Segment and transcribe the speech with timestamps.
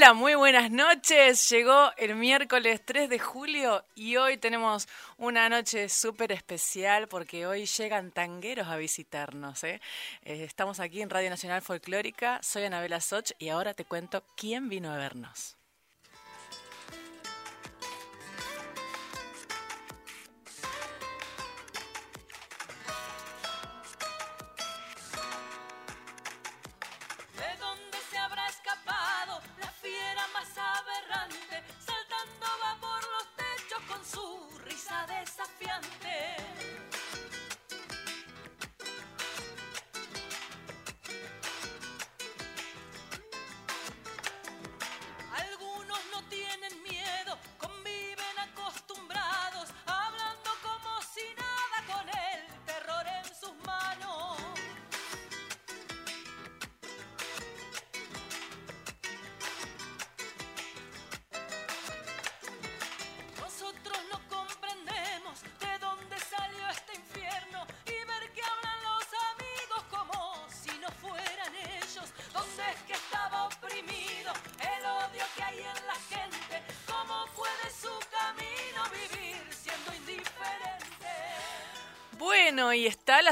[0.00, 1.50] Hola, muy buenas noches.
[1.50, 7.66] Llegó el miércoles 3 de julio y hoy tenemos una noche súper especial porque hoy
[7.66, 9.62] llegan tangueros a visitarnos.
[9.62, 9.78] ¿eh?
[10.24, 12.40] Eh, estamos aquí en Radio Nacional Folclórica.
[12.42, 15.59] Soy Anabela Soch y ahora te cuento quién vino a vernos.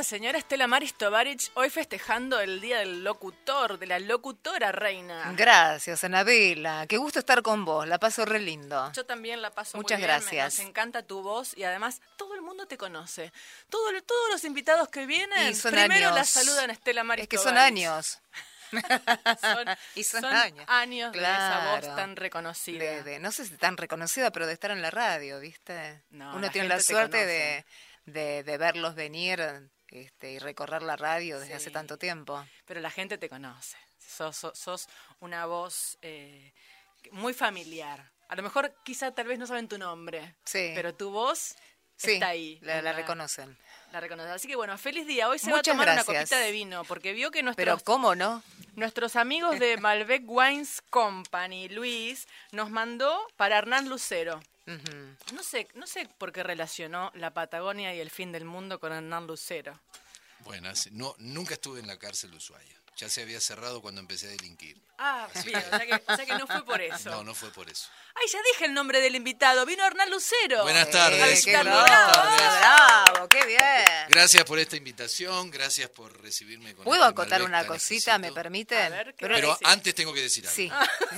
[0.08, 5.34] Señora Estela Maris Tovarich hoy festejando el Día del Locutor, de la locutora reina.
[5.36, 6.86] Gracias, Anabela.
[6.88, 7.86] Qué gusto estar con vos.
[7.86, 8.90] La paso re lindo.
[8.94, 10.58] Yo también la paso Muchas muy bien, me- gracias.
[10.60, 13.32] Nos encanta tu voz y además todo el mundo te conoce.
[13.68, 18.18] Todo, todos los invitados que vienen primero la saludan Estela Maris Es que son años.
[18.70, 20.64] Son, Y son son años.
[20.68, 22.78] años de esa voz tan reconocida.
[22.82, 26.02] De- de- no sé si tan reconocida, pero de estar en la radio, ¿viste?
[26.10, 27.26] No, Uno la tiene la suerte conoce.
[27.26, 27.66] de,
[28.06, 31.56] de, de verlos venir este, y recorrer la radio desde Sí.
[31.56, 32.44] hace tanto tiempo.
[32.66, 33.76] Pero la gente te conoce.
[33.98, 34.88] Sos, sos, sos
[35.20, 36.52] una voz eh,
[37.12, 38.10] muy familiar.
[38.28, 40.72] A lo mejor quizá tal vez no saben tu nombre, Sí.
[40.74, 41.54] pero tu voz
[41.96, 42.58] Sí, está ahí.
[42.62, 43.56] la, en la reconocen.
[43.92, 44.32] La reconocen.
[44.32, 45.28] Así que bueno, feliz día.
[45.28, 46.08] Hoy se Muchas va a tomar gracias.
[46.08, 48.42] una copita de vino, porque vio que Pero nuestros, ¿cómo no?
[48.76, 54.40] nuestros amigos de Malbec Wines Company, Luis, nos mandó para Hernán Lucero.
[55.32, 58.92] No sé, no sé por qué relacionó la Patagonia y el fin del mundo con
[58.92, 59.78] Hernán Lucero.
[60.40, 60.90] Buenas.
[60.92, 62.74] No, nunca estuve en la cárcel de Ushuaia.
[62.96, 64.76] Ya se había cerrado cuando empecé a delinquir.
[64.98, 67.10] Ah, bien, o sea, que, o sea que no fue por eso.
[67.10, 67.88] No, no fue por eso.
[68.16, 69.64] Ay, ya dije el nombre del invitado.
[69.64, 70.64] Vino Hernán Lucero.
[70.64, 71.44] Buenas Eh, tardes.
[71.44, 72.40] qué Buenas bravo, tardes.
[72.40, 74.08] qué bravo, qué bien.
[74.08, 78.18] Gracias por esta invitación, gracias por recibirme con ¿Puedo este acotar Malbec una cosita?
[78.18, 78.92] ¿Me permiten?
[78.92, 80.56] A ver, ¿qué Pero- antes tengo que decir algo.
[80.56, 80.68] Sí.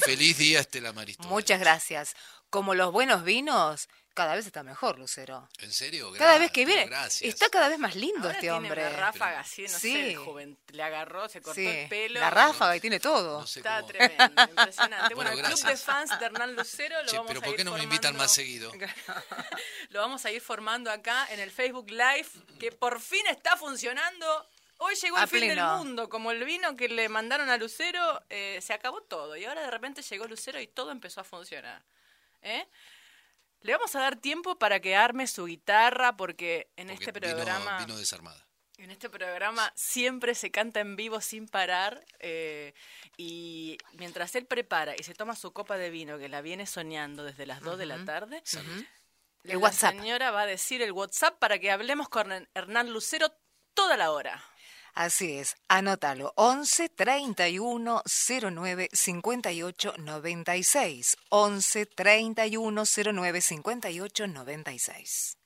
[0.05, 1.31] Feliz día, Estela Maristóbal.
[1.33, 2.15] Muchas gracias.
[2.51, 5.49] Como los buenos vinos, cada vez está mejor, Lucero.
[5.61, 6.13] ¿En serio?
[6.19, 7.23] Cada Gra- vez que viene, Gracias.
[7.33, 8.87] está cada vez más lindo Ahora este tiene hombre.
[8.89, 9.93] una ráfaga así, no Sí.
[9.93, 12.19] sé, joven le agarró, se cortó Sí, el pelo.
[12.19, 13.41] la ráfaga y tiene todo.
[13.41, 15.15] No sé Está cómo- tremendo, impresionante.
[15.15, 17.51] Bueno, Bueno, el club de fans de Hernán Lucero lo Che, vamos pero a ¿por
[17.53, 18.73] ir qué no me invitan más seguido?
[19.91, 22.27] lo vamos a ir formando acá en el Facebook Live,
[22.59, 24.49] que por fin está funcionando.
[24.79, 28.23] Hoy llegó el A fin del mundo, como el vino que le mandaron a Lucero,
[28.31, 29.37] eh, se acabó todo.
[29.37, 31.83] Y ahora de repente llegó Lucero y todo empezó a funcionar.
[32.43, 32.67] ¿Eh?
[33.63, 37.79] Le vamos a dar tiempo para que arme su guitarra, porque en Porque este programa...
[37.79, 38.47] Vino, desarmada.
[38.79, 42.73] En este programa siempre se canta en vivo sin parar eh,
[43.19, 47.23] y mientras él prepara y se toma su copa de vino que la viene soñando
[47.23, 48.43] desde las 2 de la tarde,
[49.43, 49.97] la WhatsApp.
[49.97, 53.31] señora va a decir el WhatsApp para que hablemos con Hernán Lucero
[53.75, 54.43] toda la hora.
[54.95, 56.33] Así es, anótalo.
[56.37, 61.17] 11 31 09 58 96.
[61.29, 62.83] 11 31
[63.13, 65.39] 09 58 96.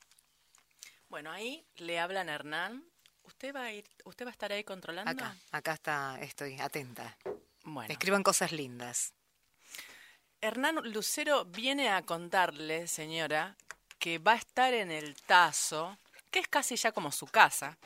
[1.09, 2.83] Bueno, ahí le hablan a Hernán.
[3.23, 5.09] ¿Usted va a ir, usted va a estar ahí controlando?
[5.09, 7.17] Acá, acá está, estoy atenta.
[7.63, 9.13] Bueno, Escriban cosas lindas.
[10.41, 13.55] Hernán Lucero viene a contarle, señora,
[13.97, 15.97] que va a estar en el Tazo,
[16.29, 17.77] que es casi ya como su casa.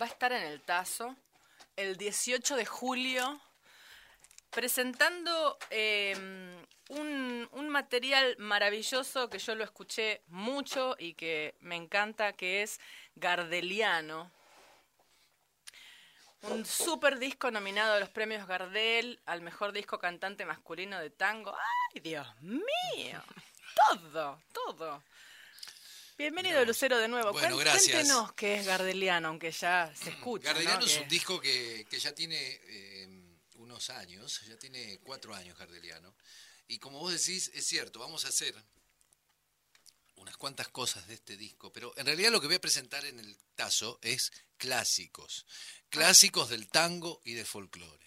[0.00, 1.14] Va a estar en el Tazo
[1.76, 3.40] el 18 de julio
[4.50, 6.14] presentando eh,
[6.88, 12.80] un, un material maravilloso que yo lo escuché mucho y que me encanta, que es
[13.14, 14.30] Gardeliano.
[16.42, 21.56] Un super disco nominado a los premios Gardel al mejor disco cantante masculino de tango.
[21.56, 23.22] ¡Ay, Dios mío!
[23.74, 25.02] Todo, todo.
[26.16, 27.32] Bienvenido, Lucero, de nuevo.
[27.32, 27.92] Bueno, gracias.
[27.92, 30.46] Cuéntenos qué es Gardeliano, aunque ya se escucha.
[30.46, 30.86] Gardeliano ¿no?
[30.86, 33.08] es un disco que, que ya tiene eh,
[33.56, 36.14] unos años, ya tiene cuatro años Gardeliano.
[36.68, 38.54] Y como vos decís, es cierto, vamos a hacer
[40.14, 43.18] unas cuantas cosas de este disco, pero en realidad lo que voy a presentar en
[43.18, 45.46] el tazo es clásicos,
[45.90, 48.04] clásicos del tango y del folclore.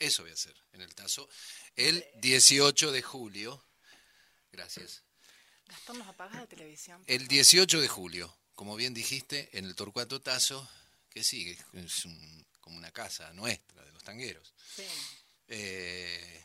[0.00, 1.28] Eso voy a hacer en el Tazo
[1.76, 3.62] el 18 de julio.
[4.50, 5.02] Gracias.
[5.70, 7.02] Gastón nos apaga la televisión.
[7.06, 10.68] El 18 de julio, como bien dijiste, en el Torcuato Tazo,
[11.10, 14.52] que sigue, es un- como una casa nuestra de los tangueros.
[14.76, 14.84] Sí.
[15.48, 16.44] Eh,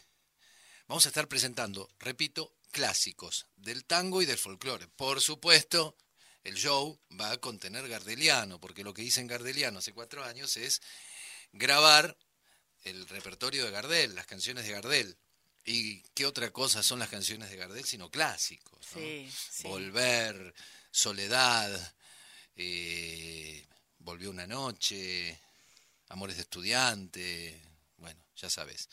[0.87, 4.87] vamos a estar presentando, repito, clásicos del tango y del folclore.
[4.87, 5.95] Por supuesto,
[6.43, 10.57] el show va a contener Gardeliano, porque lo que hice en Gardeliano hace cuatro años
[10.57, 10.81] es
[11.51, 12.17] grabar
[12.83, 15.17] el repertorio de Gardel, las canciones de Gardel.
[15.65, 18.79] ¿Y qué otra cosa son las canciones de Gardel sino clásicos?
[18.93, 19.01] ¿no?
[19.01, 19.63] Sí, sí.
[19.63, 20.53] Volver,
[20.91, 21.93] Soledad,
[22.55, 23.67] eh,
[23.97, 25.39] Volvió una noche,
[26.09, 27.59] Amores de estudiante,
[27.97, 28.87] bueno, ya sabes.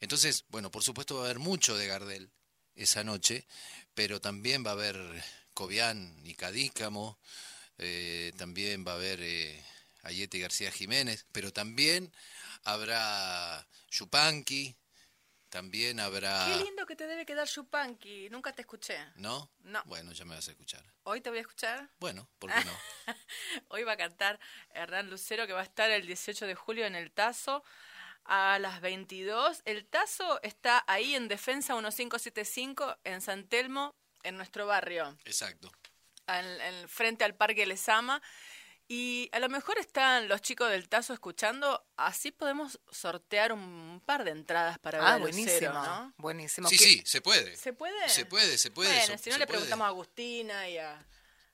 [0.00, 2.30] Entonces, bueno, por supuesto va a haber mucho de Gardel
[2.74, 3.46] esa noche,
[3.94, 4.96] pero también va a haber
[5.52, 7.18] Cobian y Cadícamo,
[7.76, 9.62] eh, también va a haber eh,
[10.02, 12.10] Ayete y García Jiménez, pero también
[12.64, 14.74] habrá Yupanqui,
[15.48, 16.46] también habrá...
[16.46, 18.28] Qué lindo que te debe quedar Chupanqui.
[18.30, 18.98] Nunca te escuché.
[19.16, 19.50] ¿No?
[19.60, 19.82] No.
[19.86, 20.84] Bueno, ya me vas a escuchar.
[21.04, 21.88] Hoy te voy a escuchar.
[21.98, 22.72] Bueno, ¿por qué no?
[23.68, 24.38] Hoy va a cantar
[24.70, 27.64] Hernán Lucero, que va a estar el 18 de julio en el Tazo
[28.24, 29.62] a las 22.
[29.64, 35.72] El Tazo está ahí en Defensa 1575 en San Telmo, en nuestro barrio, Exacto.
[36.26, 38.20] al- en- frente al Parque Lesama.
[38.90, 44.24] Y a lo mejor están los chicos del Tazo escuchando, así podemos sortear un par
[44.24, 45.72] de entradas para ver Ah, Lucero, buenísimo.
[45.74, 46.12] ¿no?
[46.16, 46.68] Buenísimo.
[46.70, 47.54] Sí, ¿Qué- sí, se puede.
[47.56, 48.08] ¿Se puede?
[48.08, 48.88] Se puede, se puede.
[48.96, 49.58] Bueno, si no le puede.
[49.58, 51.04] preguntamos a Agustina y a,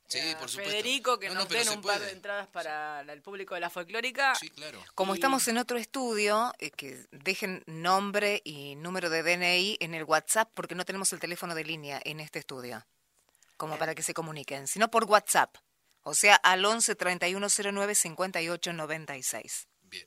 [0.07, 0.71] Sí, y a por supuesto.
[0.71, 3.71] Federico que No, no, nos den un par de entradas para el público de la
[3.71, 4.37] folclórica.
[4.37, 4.81] Sí, claro.
[4.95, 9.95] Como Y- estamos en otro estudio, eh, que dejen nombre y número de DNI en
[9.95, 12.87] el WhatsApp porque no tenemos el teléfono de línea en este estudio.
[13.57, 15.57] Como para que se comuniquen, sino por WhatsApp.
[16.05, 19.69] O sea, al 11 3109 58 96.
[19.83, 20.06] Bien,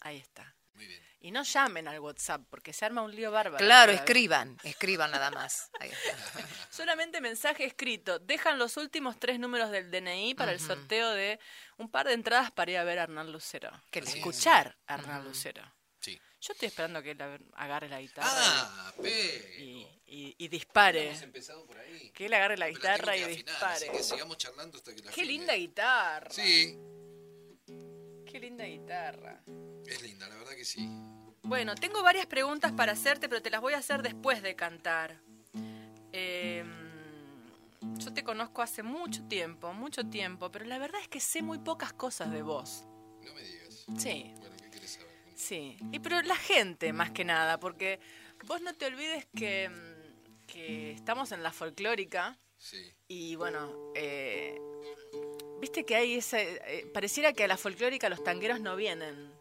[0.00, 0.56] Ahí está.
[0.74, 1.02] muy bien.
[1.20, 3.64] Y no llamen al WhatsApp porque se arma un lío bárbaro.
[3.64, 5.70] Claro, escriban, escriban nada más.
[5.80, 6.46] Ahí está.
[6.70, 8.18] Solamente mensaje escrito.
[8.18, 11.40] Dejan los últimos tres números del DNI para el sorteo de
[11.78, 13.70] un par de entradas para ir a ver a Hernán Lucero.
[13.92, 14.10] Lindo.
[14.10, 15.62] Escuchar a Hernán Lucero.
[16.46, 17.18] Yo estoy esperando que él
[17.54, 19.08] agarre la guitarra Ah, pero.
[19.58, 21.08] y, y- y dispare.
[21.08, 22.10] Hemos empezado por ahí.
[22.10, 23.90] Que él agarre la Pero la tengo guitarra y así dispare.
[23.90, 25.26] que sigamos charlando hasta que la Qué afine.
[25.26, 26.30] linda guitarra.
[26.30, 26.78] Sí,
[28.30, 29.42] Qué linda guitarra.
[29.86, 30.86] es linda, la verdad que sí.
[31.42, 35.20] Bueno, tengo varias preguntas para hacerte, pero te las voy a hacer después de cantar.
[36.12, 36.64] Eh,
[37.98, 41.58] yo te conozco hace mucho tiempo, mucho tiempo, pero la verdad es que sé muy
[41.58, 42.84] pocas cosas de vos.
[43.22, 43.84] No me digas.
[43.98, 44.34] Sí,
[45.34, 45.76] sí.
[45.92, 48.00] Y pero la gente, más que nada, porque
[48.46, 52.92] vos no te olvides que, mm, que estamos en la folclórica Sí.
[53.08, 54.58] y bueno, eh,
[55.60, 56.60] viste que hay ese...
[56.66, 59.32] eh, pareciera que a la folclórica los tangueros no vienen.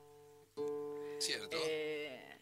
[1.20, 1.58] Cierto.
[1.66, 2.40] Eh,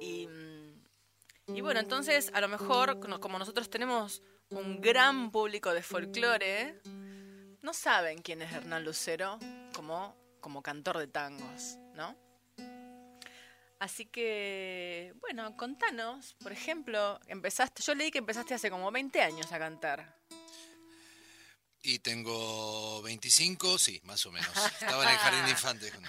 [0.00, 5.72] y, mm, y bueno, entonces a lo mejor, como- como nosotros tenemos un gran público
[5.74, 6.80] de folclore,
[7.62, 9.38] no saben quién es Hernán Lucero
[9.74, 12.16] como, como cantor de tangos, ¿no?
[13.84, 19.52] Así que, bueno, contanos, por ejemplo, empezaste, yo leí que empezaste hace como 20 años
[19.52, 20.16] a cantar.
[21.82, 24.48] Y tengo 25, sí, más o menos.
[24.80, 25.92] Estaba en el jardín de infantes.
[25.92, 26.02] con.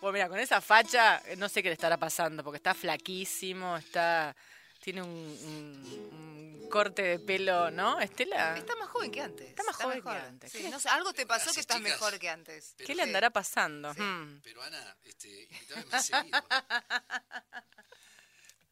[0.00, 3.76] Bueno, mira, con esa facha eh, no sé qué le estará pasando, porque está flaquísimo,
[3.76, 4.34] está
[4.80, 6.33] tiene un, un- un
[6.74, 8.56] corte de pelo, ¿no, Estela?
[8.58, 9.48] Está más joven que antes.
[9.48, 10.50] Está más joven que antes.
[10.52, 11.92] Sí, ¿Qué- no sé, algo te pasó Gracias, que estás chicas.
[11.92, 12.74] mejor que antes.
[12.76, 13.94] Pero ¿Qué le andará pasando?
[13.94, 14.40] Hmm.
[14.42, 16.44] Pero Ana, este, invítame más seguido.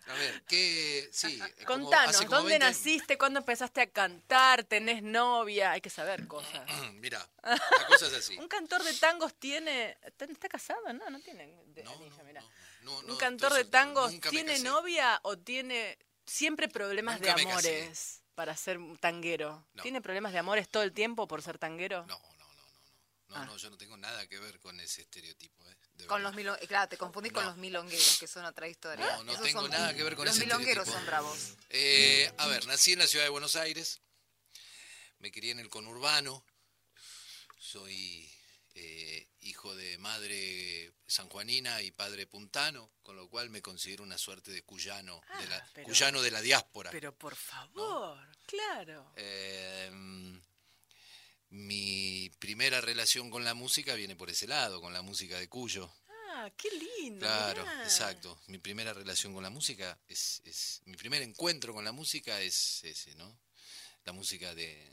[0.09, 1.09] A ver, ¿qué?
[1.12, 1.38] Sí.
[1.64, 3.16] como- Contanos, como ¿dónde 20 naciste?
[3.16, 4.64] ¿Cuándo empezaste a cantar?
[4.64, 5.71] ¿Tenés novia?
[5.73, 6.66] Hay que saber cosas.
[6.94, 8.37] Mira, la cosa es así.
[8.38, 9.97] ¿Un cantor de tangos tiene...
[10.02, 10.80] ¿Está, casado?
[10.92, 12.42] No, no tiene de No, anillo, no, mirá.
[12.82, 14.64] no, no, ¿Un cantor de tangos tiene casé.
[14.64, 15.97] novia o tiene
[16.32, 19.66] siempre problemas Nunca de amores para ser tanguero?
[19.74, 19.82] No.
[19.82, 22.04] ¿Tiene problemas de amores todo el tiempo por ser tanguero?
[22.06, 22.90] No, no, no, no, no.
[23.28, 23.44] No, Ah.
[23.46, 25.68] no, yo no tengo nada que ver con ese estereotipo.
[25.68, 29.04] eh, de Con los milongueros, claro, te confundís con los milongueros, que son otra historia.
[29.18, 30.98] No, no Esos tengo son- nada que ver con Los ese milongueros estereotipo.
[30.98, 31.56] son bravos.
[31.68, 34.00] Eh, a ver, nací en la ciudad de Buenos Aires.
[35.18, 36.44] Me crié en el conurbano.
[37.58, 38.31] Soy
[38.75, 44.50] eh, hijo de madre sanjuanina y padre puntano, con lo cual me considero una suerte
[44.50, 46.91] de cuyano, de la, Ah, pero- cuyano de la diáspora.
[46.91, 49.12] Pero por favor, claro.
[49.17, 49.91] Eh,
[51.50, 55.93] mi primera relación con la música viene por ese lado, con la música de Cuyo.
[56.35, 57.21] Ah, qué lindo.
[57.26, 57.85] Claro, mirá.
[57.85, 58.41] exacto.
[58.47, 62.83] Mi primera relación con la música es, es mi primer encuentro con la música es
[62.85, 63.38] ese, ¿no?
[64.05, 64.91] La música de,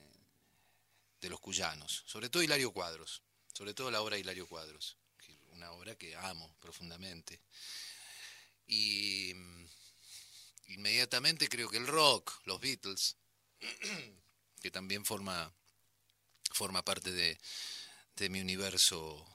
[1.21, 3.21] de los cuyanos, sobre todo Hilario Cuadros,
[3.59, 7.41] sobre todo la obra de Hilario Cuadros, que- una obra que amo profundamente.
[8.67, 9.65] Y mm,
[10.67, 13.17] inmediatamente creo que el rock, los Beatles,
[14.61, 15.53] que también forma,
[16.53, 17.37] forma parte de,
[18.15, 19.27] de mi universo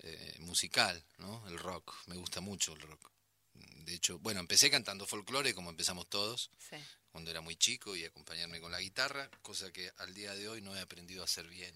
[0.00, 1.48] eh, musical, ¿no?
[1.48, 3.10] El rock, me gusta mucho el rock.
[3.54, 6.76] De hecho, bueno, empecé cantando folclore como empezamos todos, Sí.
[7.12, 10.60] cuando era muy chico y acompañarme con la guitarra, cosa que al día de hoy
[10.60, 11.74] no he aprendido a hacer bien.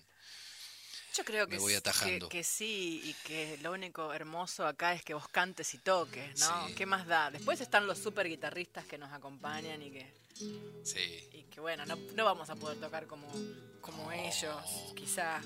[1.17, 2.29] Yo creo Me que, voy s- atajando.
[2.29, 6.39] Que, que sí, y que lo único hermoso acá es que vos cantes y toques,
[6.41, 6.69] ¿no?
[6.69, 6.75] Sí.
[6.75, 7.31] ¿Qué más da?
[7.31, 10.13] Después están los super guitarristas que nos acompañan y que,
[10.85, 11.29] Sí.
[11.33, 13.33] y que bueno, no, no vamos a poder tocar como,
[13.81, 14.57] como ellos,
[14.97, 15.41] quizá.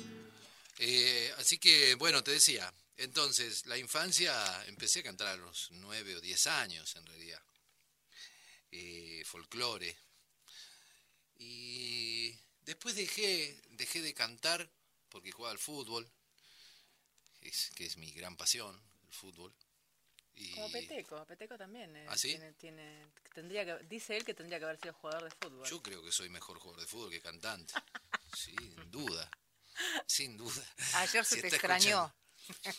[0.79, 4.33] Eh, así que, bueno, te decía, entonces, la infancia,
[4.67, 7.43] empecé a cantar a los nueve o diez años, en realidad.
[8.71, 9.97] Eh, folclore.
[11.39, 14.69] Y después dejé, dejé de cantar
[15.09, 16.09] porque jugaba al fútbol,
[17.43, 19.55] es, que es mi gran pasión, el fútbol.
[20.35, 22.29] Y, Como Peteco, Peteco también eh, ¿Ah, sí?
[22.29, 25.69] tiene, tiene- tendría que, dice él que tendría que haber sido jugador de fútbol.
[25.69, 27.75] Yo creo que soy mejor jugador de fútbol que cantante.
[28.37, 29.29] Sin duda.
[30.07, 30.63] Sin duda.
[30.95, 32.13] Ayer se Si te extrañó.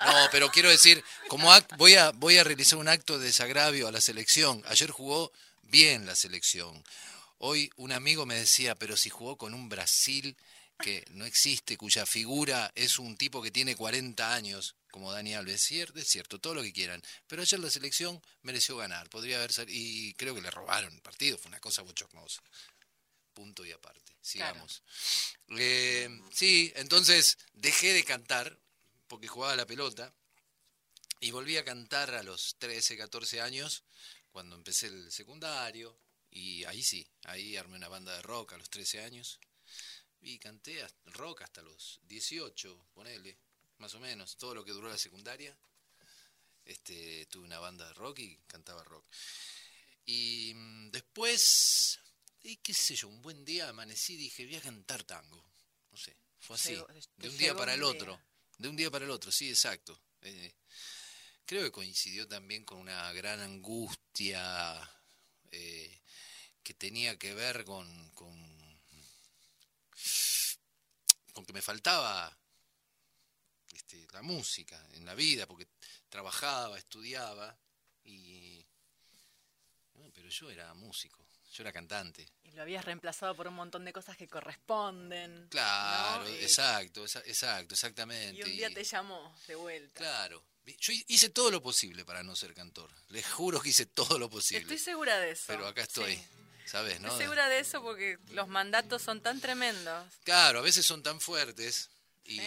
[0.00, 3.88] no, pero quiero decir, como act- voy a voy a realizar un acto de desagravio
[3.88, 4.62] a la selección.
[4.66, 5.32] Ayer jugó
[5.62, 6.82] bien la selección.
[7.38, 10.36] Hoy un amigo me decía, pero si jugó con un Brasil
[10.80, 15.56] que no existe, cuya figura es un tipo que tiene 40 años, como Dani Alves,
[15.56, 17.02] es cierto, es cierto, todo lo que quieran.
[17.26, 21.00] Pero ayer la selección mereció ganar, podría haber salido, y creo que le robaron el
[21.00, 22.42] partido, fue una cosa bochornosa.
[23.34, 24.12] Punto y aparte.
[24.20, 24.82] Sigamos.
[25.56, 28.58] Eh, sí, entonces dejé de cantar
[29.08, 30.12] porque jugaba la pelota
[31.20, 33.84] y volví a cantar a los 13, 14 años
[34.30, 35.96] cuando empecé el secundario
[36.30, 39.40] y ahí sí, ahí armé una banda de rock a los 13 años
[40.22, 43.36] y canté hasta- rock hasta los 18, ponele,
[43.78, 45.56] más o menos, todo lo que duró la secundaria.
[46.64, 49.04] Este, tuve una banda de rock y cantaba rock.
[50.04, 51.98] Y mm, después,
[52.42, 55.44] y qué sé yo, un buen día amanecí y dije, voy a cantar tango.
[55.90, 56.76] No sé, fue así,
[57.16, 58.20] de un día para el otro.
[58.58, 59.98] De un día para el otro, sí, exacto.
[60.20, 60.54] Eh,
[61.46, 64.78] creo que coincidió también con una gran angustia
[65.50, 66.00] eh,
[66.62, 68.49] que tenía que ver con, con,
[71.32, 72.36] con que me faltaba
[73.72, 75.68] este, la música en la vida, porque
[76.08, 77.56] trabajaba, estudiaba,
[78.04, 78.64] y
[79.94, 82.26] bueno, pero yo era músico, yo era cantante.
[82.44, 85.48] Y lo habías reemplazado por un montón de cosas que corresponden.
[85.50, 86.30] Claro, ¿no?
[86.30, 88.38] Y- exacto, exacto, exactamente.
[88.40, 89.98] Y un día y- te llamó de vuelta.
[89.98, 90.44] Claro.
[90.78, 92.92] Yo hice todo lo posible para no ser cantor.
[93.08, 94.60] Les juro que hice todo lo posible.
[94.62, 95.44] Estoy segura de eso.
[95.48, 96.22] pero acá estoy, Sí.
[96.70, 97.00] ¿Sabes?
[97.00, 97.08] ¿no?
[97.08, 100.06] Estoy segura de eso porque los mandatos son tan tremendos.
[100.22, 101.90] Claro, a veces son tan fuertes
[102.24, 102.40] y,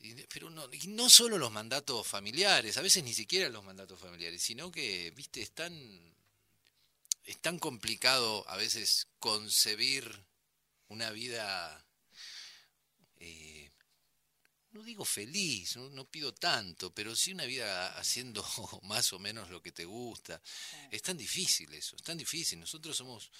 [0.00, 4.00] y- pero no, y no solo los mandatos familiares, a veces ni siquiera los mandatos
[4.00, 5.72] familiares, sino que, viste, es tan,
[7.24, 10.24] es tan complicado a veces concebir
[10.88, 11.85] una vida,
[14.76, 18.44] no digo feliz, no, no pido tanto, pero sí una vida haciendo
[18.82, 20.40] más o menos lo que te gusta.
[20.90, 22.60] Es tan difícil eso, es tan difícil.
[22.60, 23.30] Nosotros somos,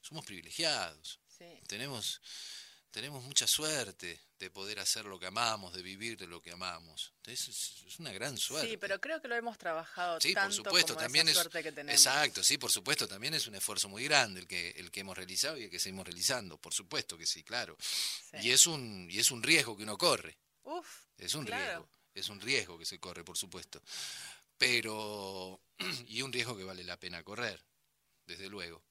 [0.00, 1.44] somos privilegiados Sí.
[1.66, 2.22] tenemos
[2.96, 7.12] tenemos mucha suerte de poder hacer lo que amamos, de vivir de lo que amamos.
[7.18, 8.70] Entonces es, una gran suerte.
[8.70, 11.62] Sí, pero creo que lo hemos trabajado Sí, por supuesto, como también esa es suerte
[11.62, 12.00] que tenemos.
[12.00, 15.14] exacto, sí, por supuesto, también es un esfuerzo muy grande el que el que hemos
[15.14, 17.76] realizado y el que seguimos realizando, por supuesto que sí, claro.
[17.80, 18.38] Sí.
[18.48, 21.64] Y es un y es un riesgo que uno corre, Uf, es un Claro.
[21.64, 23.80] riesgo, es un riesgo que se corre, por supuesto.
[24.58, 25.60] Pero
[26.08, 27.62] y un riesgo que vale la pena correr,
[28.26, 28.82] desde luego.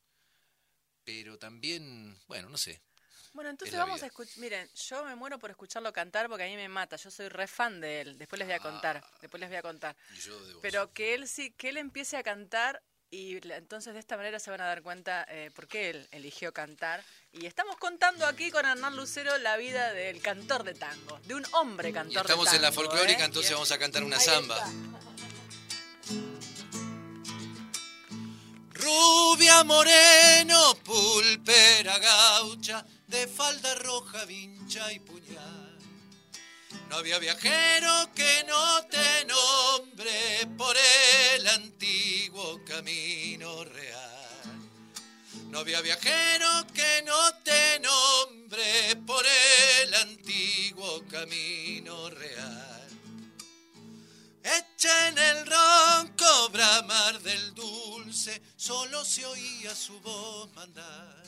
[1.03, 2.81] Pero también, bueno, no sé,
[3.33, 4.05] Bueno, entonces vamos vida.
[4.05, 4.37] a escuchar.
[4.39, 6.95] Miren, yo me muero por escucharlo cantar porque a mí me mata.
[6.95, 8.17] Yo soy re fan de él.
[8.17, 9.03] Después les voy a contar.
[9.03, 9.17] Ah.
[9.21, 9.95] Después les voy a contar.
[10.13, 10.61] y yo de vos.
[10.61, 12.81] Pero que él sí, que él empiece a cantar
[13.15, 16.53] y entonces de esta manera se van a dar cuenta eh, por qué él eligió
[16.53, 17.01] cantar.
[17.31, 21.45] Y estamos contando aquí con Hernán Lucero la vida del cantor de tango, de un
[21.53, 22.81] hombre Y cantor estamos de en la tango.
[22.81, 23.25] folclórica, ¿eh?
[23.25, 24.69] entonces vamos a cantar una samba.
[28.73, 35.64] Rubia moreno, pulpera gaucha, de falda roja, vincha y puñal.
[36.89, 44.15] No había viajero que no te nombre por el antiguo camino real.
[45.49, 52.87] No había viajero que no te nombre por el antiguo camino real.
[54.43, 61.23] Echa en el ronco bramar del dulce, solo se oía su voz mandar.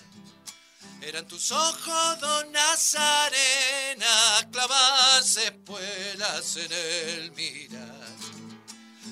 [1.01, 4.05] Eran tus ojos, don Nazarena,
[4.51, 8.07] clavarse espuelas en el mirar.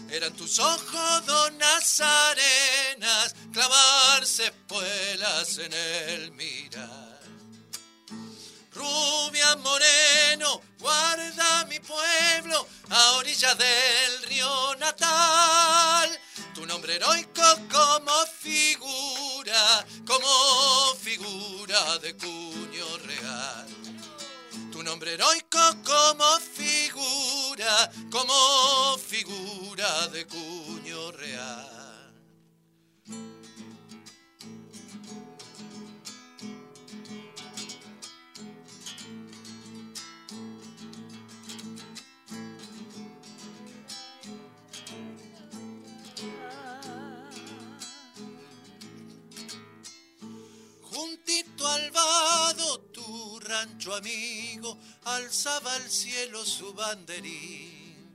[0.09, 7.19] Eran tus ojos, don Nazarenas, clavarse espuelas en el mirar.
[8.71, 16.19] Rubia Moreno, guarda mi pueblo a orillas del río natal.
[16.55, 23.67] Tu nombre heroico como figura, como figura de cuño real.
[24.71, 31.74] Tu nombre heroico como figura, como figura de cuño real.
[53.45, 58.13] Rancho amigo alzaba al cielo su banderín.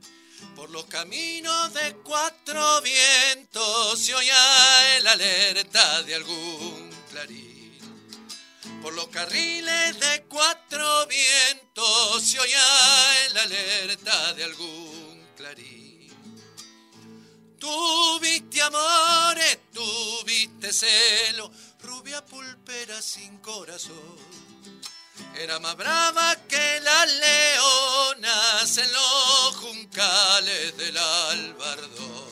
[0.55, 7.79] Por los caminos de cuatro vientos se oía el alerta de algún clarín.
[8.81, 15.81] Por los carriles de cuatro vientos se oía el alerta de algún clarín.
[17.59, 24.40] Tuviste amores, tuviste celo, rubia pulpera sin corazón.
[25.35, 32.31] Era más brava que las leonas en los juncales del albardón.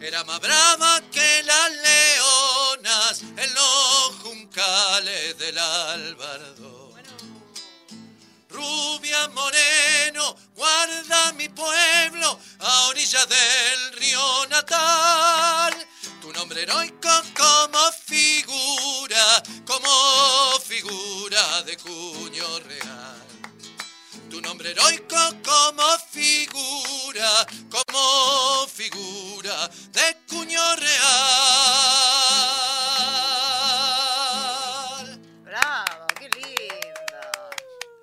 [0.00, 6.82] Era más brava que las leonas en los juncales del albardón.
[8.48, 15.74] Rubia Moreno, guarda mi pueblo a orilla del río natal.
[16.42, 23.22] Tu nombre heroico como figura, como figura de cuño real.
[24.28, 31.00] Tu nombre heroico como figura, como figura de cuño real.
[35.44, 37.20] Bravo, qué lindo.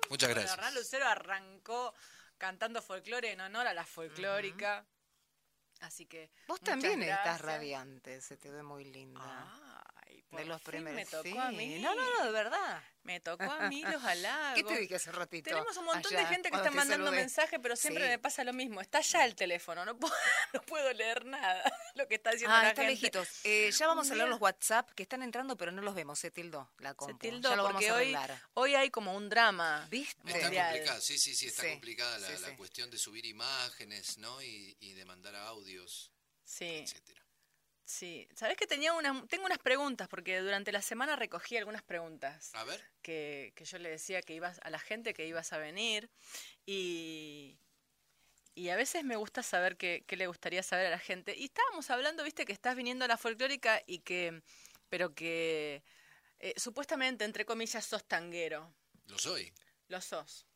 [0.08, 0.52] Muchas Bueno, gracias.
[0.54, 1.92] Hernán Lucero arrancó
[2.38, 4.86] cantando folclore en honor a la folclórica.
[5.80, 6.30] Así que.
[6.46, 9.69] Vos también estás radiante, se te ve muy linda.
[10.10, 10.96] Ay, de los fin primeros.
[10.96, 11.38] Me tocó sí.
[11.38, 11.78] a mí.
[11.80, 12.82] No, no, no, de verdad.
[13.02, 14.54] Me tocó a mí los halagos.
[14.54, 15.48] ¿Qué te dije hace ratito?
[15.50, 17.20] Tenemos un montón allá, de gente que está mandando saludé?
[17.22, 18.10] mensajes, pero siempre Sí.
[18.10, 18.80] me pasa lo mismo.
[18.80, 20.12] Está ya el teléfono, no puedo,
[20.54, 21.62] no puedo leer nada
[21.94, 22.94] lo que está diciendo Ah, la está gente.
[22.94, 23.28] lejitos.
[23.44, 26.18] Eh, ya vamos a leer los WhatsApp que están entrando, pero no los vemos.
[26.18, 27.18] Se tildó la Se compu.
[27.18, 28.42] tildó ya lo vamos porque a hoy, arreglar.
[28.54, 29.86] hoy hay como un drama.
[29.90, 30.20] ¿Viste?
[30.26, 32.56] Está complicada, sí, sí, sí, está Sí, complicada la, sí, la sí.
[32.56, 34.42] cuestión de subir imágenes, ¿no?
[34.42, 36.12] Y, y de mandar audios,
[36.44, 37.22] Sí, etcétera.
[37.90, 38.28] Sí.
[38.34, 40.08] ¿Sabés que tenía unas, tengo unas preguntas?
[40.08, 42.50] Porque durante la semana recogí algunas preguntas.
[42.54, 45.58] A ver, que, que yo le decía que ibas a la gente que ibas a
[45.58, 46.10] venir
[46.66, 47.58] y,
[48.54, 51.36] y a veces me gusta saber qué, qué le gustaría saber a la gente.
[51.36, 54.42] Y estábamos hablando, viste, que estás viniendo a la folclórica y que,
[54.88, 55.82] pero que
[56.38, 58.72] eh, supuestamente, entre comillas, sos tanguero.
[59.06, 59.52] lo soy.
[59.88, 60.46] Lo sos.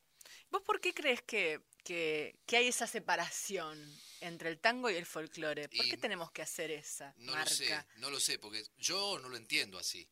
[0.51, 3.79] ¿Vos por qué crees que, que, que hay esa separación
[4.21, 5.69] entre el tango y el folclore?
[5.69, 7.51] ¿Por Y qué tenemos que hacer esa No marca?
[7.51, 10.09] lo sé, no lo sé, porque yo no lo entiendo así.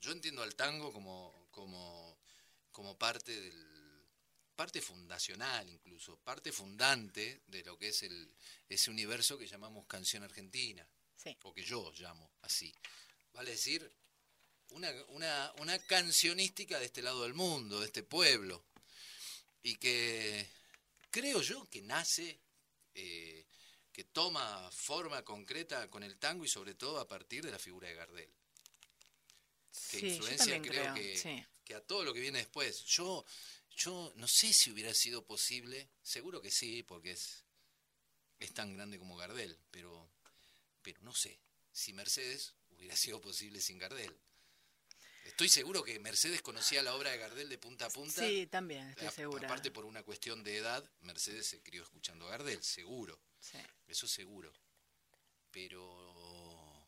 [0.00, 2.18] Yo entiendo al tango como, como,
[2.72, 3.68] como parte del
[4.54, 8.28] parte fundacional incluso, parte fundante de lo que es el,
[8.68, 10.84] ese universo que llamamos canción argentina,
[11.16, 11.36] Sí.
[11.42, 12.72] o que yo llamo así.
[13.32, 13.88] Vale decir,
[14.70, 18.64] una, una, una cancionística de este lado del mundo, de este pueblo,
[19.62, 20.48] y que
[21.10, 22.40] creo yo que nace,
[22.94, 23.46] eh,
[23.92, 27.88] que toma forma concreta con el tango y sobre todo a partir de la figura
[27.88, 28.30] de Gardel
[29.90, 31.44] que Sí, influencia creo, creo, que, sí.
[31.64, 32.84] que a todo lo que viene después.
[32.84, 33.24] Yo,
[33.76, 37.44] yo no sé si hubiera sido posible, seguro que sí, porque es,
[38.38, 40.10] es tan grande como Gardel, pero,
[40.82, 41.38] pero no sé
[41.72, 44.14] si Mercedes hubiera sido posible sin Gardel.
[45.28, 48.22] Estoy seguro que Mercedes conocía la obra de Gardel de punta a punta.
[48.26, 49.46] Sí, también, estoy A- segura.
[49.46, 53.20] Aparte por una cuestión de edad, Mercedes se crió escuchando a Gardel, seguro.
[53.38, 53.58] Sí.
[53.86, 54.52] Eso seguro.
[55.50, 56.86] Pero.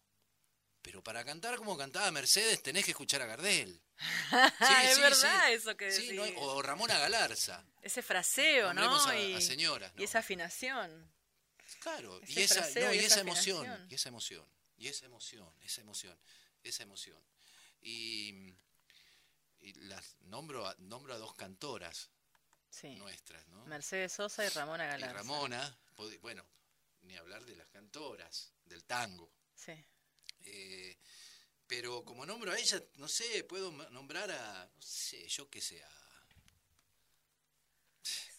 [0.82, 3.80] Pero para cantar como cantaba Mercedes tenés que escuchar a Gardel.
[4.30, 5.52] Sí, es sí, verdad sí.
[5.52, 6.12] eso que decís.
[6.14, 7.64] no hay- o Ramona Galarza.
[7.82, 9.04] Ese fraseo, ¿no?
[9.06, 10.04] A- y, a señoras, y ¿no?
[10.04, 11.12] esa afinación.
[11.80, 14.46] Claro, y esa, no, y y esa esa emoción, y esa emoción,
[14.78, 16.18] y esa emoción, esa emoción,
[16.62, 17.22] esa emoción.
[17.82, 18.52] Y,
[19.60, 22.10] y las nombro a, nombro a dos cantoras
[22.70, 22.94] Sí.
[22.96, 23.64] nuestras, ¿no?
[23.66, 25.12] Mercedes Sosa y Ramona Y Galarza.
[25.16, 25.78] Ramona,
[26.20, 26.46] bueno,
[27.02, 29.32] ni hablar de las cantoras, del tango.
[29.54, 29.72] Sí.
[30.44, 30.96] Eh,
[31.66, 35.82] pero como nombro a ella, no sé, puedo nombrar a, no sé, yo qué sé,
[35.82, 35.90] a,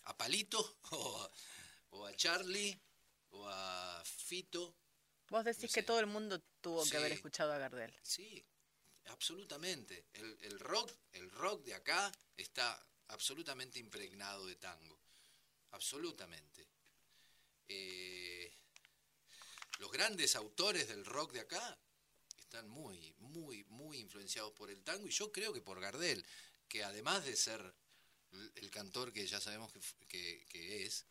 [0.04, 1.30] a Palito o,
[1.92, 2.80] o a Charlie
[3.32, 4.76] o a Fito.
[5.30, 5.84] Vos decís No que sé.
[5.84, 7.94] todo el mundo tuvo que haber escuchado a Gardel.
[8.02, 8.46] Sí,
[9.08, 10.06] absolutamente.
[10.14, 15.00] El, el rock, el rock de acá está absolutamente impregnado de tango.
[15.72, 16.68] Absolutamente.
[17.68, 18.54] Eh,
[19.80, 21.78] los grandes autores del rock de acá
[22.38, 26.26] están muy, muy, muy influenciados por el tango y yo creo que por Gardel,
[26.68, 27.74] que además de ser
[28.56, 29.72] el, cantor que ya sabemos
[30.08, 31.06] que- que es,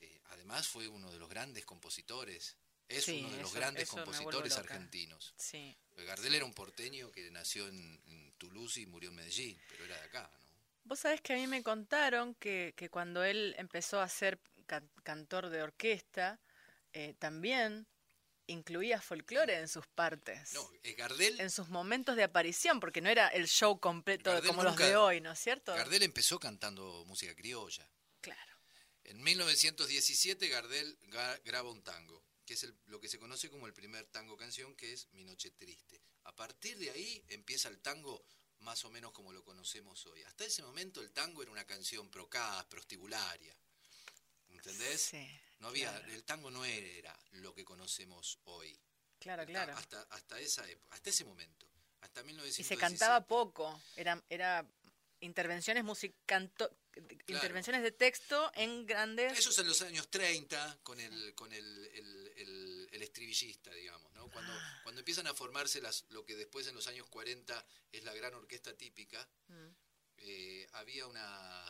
[0.00, 2.56] eh, además fue uno de los grandes compositores,
[2.90, 5.34] es Sí, uno de los eso- grandes eso compositores argentinos.
[5.38, 5.76] Sí.
[5.96, 9.96] Gardel era un porteño que nació en, en Toulouse y murió en Medellín, pero era
[9.96, 10.40] de acá, ¿no?
[10.84, 14.90] Vos sabés que a mí me contaron que, que cuando él empezó a ser can-
[15.04, 16.40] cantor de orquesta,
[16.92, 17.86] eh, también
[18.46, 20.52] incluía folclore en sus partes.
[20.54, 24.48] No, eh, Gardel, En sus momentos de aparición, porque no era el show completo Gardel
[24.50, 25.72] como los de hoy, ¿no es cierto?
[25.74, 27.88] Gardel empezó cantando música criolla.
[28.20, 28.56] Claro.
[29.04, 33.68] En 1917 Gardel ga- graba un tango, que es el- lo que se conoce como
[33.68, 36.02] el primer tango canción, que es Mi Noche Triste.
[36.24, 38.24] A partir de ahí empieza el tango
[38.58, 40.24] más o menos como lo conocemos hoy.
[40.24, 43.56] Hasta ese momento el tango era una canción procaz, prostibularia.
[44.48, 45.00] ¿Entendés?
[45.00, 45.30] Sí.
[45.60, 46.12] No había, claro.
[46.12, 48.76] el tango no era lo que conocemos hoy.
[49.20, 49.76] Claro, Hasta- claro.
[49.76, 51.68] Hasta, hasta esa época, hasta ese momento,
[52.00, 52.74] hasta Y 1917.
[52.74, 54.66] se cantaba poco, era, era
[55.20, 56.68] intervenciones musicanto,
[57.28, 61.86] intervenciones de texto en grandes Eso es en los años 30, con el, con el,
[61.94, 62.19] el-
[63.00, 64.28] el- estribillista, digamos, ¿no?
[64.30, 64.80] Cuando, Ah.
[64.82, 68.34] cuando empiezan a formarse las, lo que después en los años 40 es la gran
[68.34, 69.68] orquesta típica, Mm.
[70.18, 71.64] eh, había una...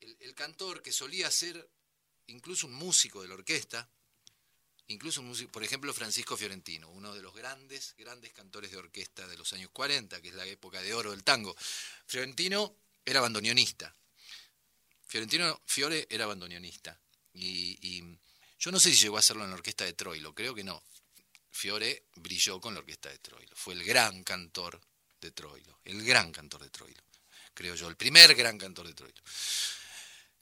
[0.00, 1.68] El, el cantor que solía ser
[2.26, 3.88] incluso un músico de la orquesta,
[4.88, 9.26] incluso un músico, por ejemplo, Francisco Fiorentino, uno de los grandes, grandes cantores de orquesta
[9.28, 11.54] de los años 40, que es la época de oro del tango.
[12.06, 13.94] Fiorentino era bandoneonista.
[15.06, 16.98] Fiorentino Fiore era bandoneonista.
[17.34, 18.18] Y, y
[18.62, 20.80] yo no sé si llegó a hacerlo en la orquesta de Troilo, creo que no.
[21.50, 23.54] Fiore brilló con la orquesta de Troilo.
[23.56, 24.80] Fue el gran cantor
[25.20, 25.80] de Troilo.
[25.84, 27.02] El gran cantor de Troilo.
[27.54, 29.20] Creo yo, el primer gran cantor de Troilo.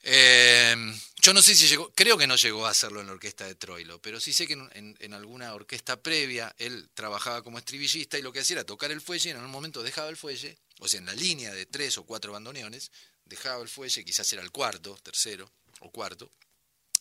[0.03, 0.75] Eh,
[1.21, 3.55] yo no sé si llegó, creo que no llegó a hacerlo en la orquesta de
[3.55, 8.23] Troilo, pero sí sé que en, en- alguna orquesta previa él trabajaba como estribillista y
[8.23, 10.89] lo que hacía era tocar el fuelle y en un momento dejaba el fuelle, o
[10.89, 12.91] sea, en la línea de tres o cuatro bandoneones,
[13.27, 16.33] dejaba el fuelle, quizás era el cuarto, tercero o cuarto,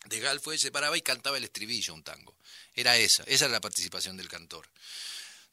[0.05, 2.35] dejaba el fuelle, se paraba y cantaba el estribillo, un tango.
[2.75, 4.67] Era esa, esa era la participación del cantor.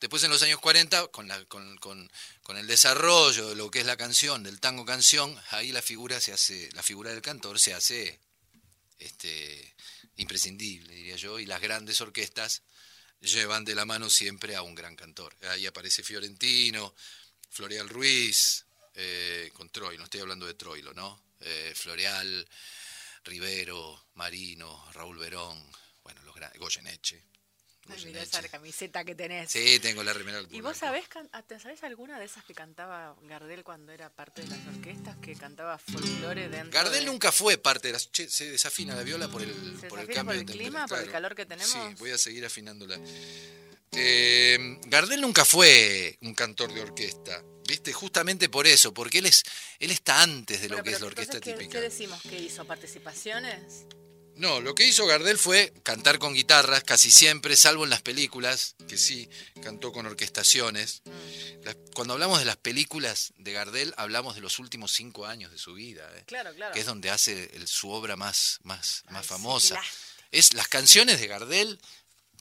[0.01, 2.11] Después en los años 40, con, la- con- con-
[2.43, 6.21] con el desarrollo de lo que es la canción, del tango canción, ahí la figura
[6.21, 8.19] se hace, la figura del cantor se hace
[8.99, 9.75] este,
[10.17, 12.63] imprescindible, diría yo, y las grandes orquestas
[13.21, 15.35] llevan de la mano siempre a un gran cantor.
[15.49, 16.95] Ahí aparece Fiorentino,
[17.51, 21.23] Floreal Ruiz, eh, con Troilo, estoy hablando de Troilo, ¿no?
[21.41, 22.47] Eh, Floreal,
[23.27, 25.63] Rivero, Marino, Raúl Verón,
[26.03, 27.23] bueno, los grandes, Goyeneche.
[27.89, 29.49] Ay, esa camiseta que tenés.
[29.53, 32.53] Sí, tengo la remera ¿Y vos sabés, can- ah, ¿te sabés alguna de esas que
[32.53, 37.31] cantaba Gardel cuando era parte de las orquestas, que cantaba folclore dentro Gardel de- nunca
[37.31, 38.11] fue parte de las...
[38.11, 40.81] Che, se desafina la viola por el, ¿Se por el cambio por el de clima,
[40.81, 41.13] temperatura, por el claro.
[41.13, 41.71] calor que tenemos?
[41.71, 42.99] Sí, voy a seguir afinándola.
[43.93, 47.93] Eh, Gardel nunca fue un cantor de orquesta, ¿viste?
[47.93, 49.43] Justamente por eso, porque él es
[49.79, 51.79] él está antes de lo Bueno, que es la orquesta entonces, ¿qué- típica.
[51.79, 52.21] ¿Qué decimos?
[52.23, 52.65] ¿Qué hizo?
[52.67, 53.87] ¿Participaciones?
[54.35, 58.77] No, lo que hizo Gardel fue cantar con guitarras casi siempre, salvo en las películas,
[58.87, 59.31] que sí,
[59.63, 61.01] cantó con orquestaciones.
[61.07, 61.71] Mm.
[61.95, 65.73] Cuando hablamos de las películas de Gardel, hablamos de los últimos cinco años de su
[65.73, 66.07] vida.
[66.19, 66.25] ¿eh?
[66.27, 66.75] Claro, claro.
[66.75, 69.81] que es donde hace el- su obra más, más, Ay, famosa.
[70.33, 71.81] es las canciones de Gardel,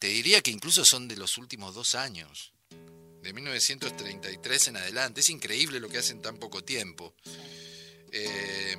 [0.06, 2.52] te diría que incluso son de los últimos dos años,
[3.24, 5.22] de 1933 en adelante.
[5.22, 7.16] Es increíble lo que hace en tan poco tiempo.
[8.12, 8.78] Eh,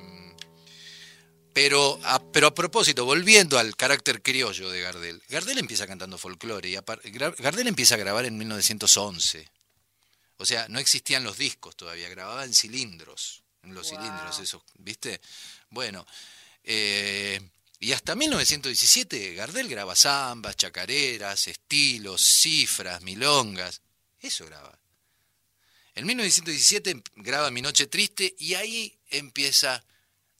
[1.53, 6.69] pero, a, pero a propósito, volviendo al carácter criollo de Gardel, Gardel empieza cantando folclore
[6.69, 9.49] y Gra- Gardel empieza a grabar en 1911.
[10.37, 13.99] O sea, no existían los discos todavía, grababa en cilindros, en los Wow.
[13.99, 15.19] cilindros esos, ¿viste?
[15.71, 16.07] Bueno,
[16.63, 17.41] eh,
[17.79, 23.81] y hasta 1917 Gardel graba zambas, chacareras, estilos, cifras, milongas,
[24.19, 24.79] eso graba.
[25.93, 29.83] En 1917 em- graba Mi Noche Triste y ahí empieza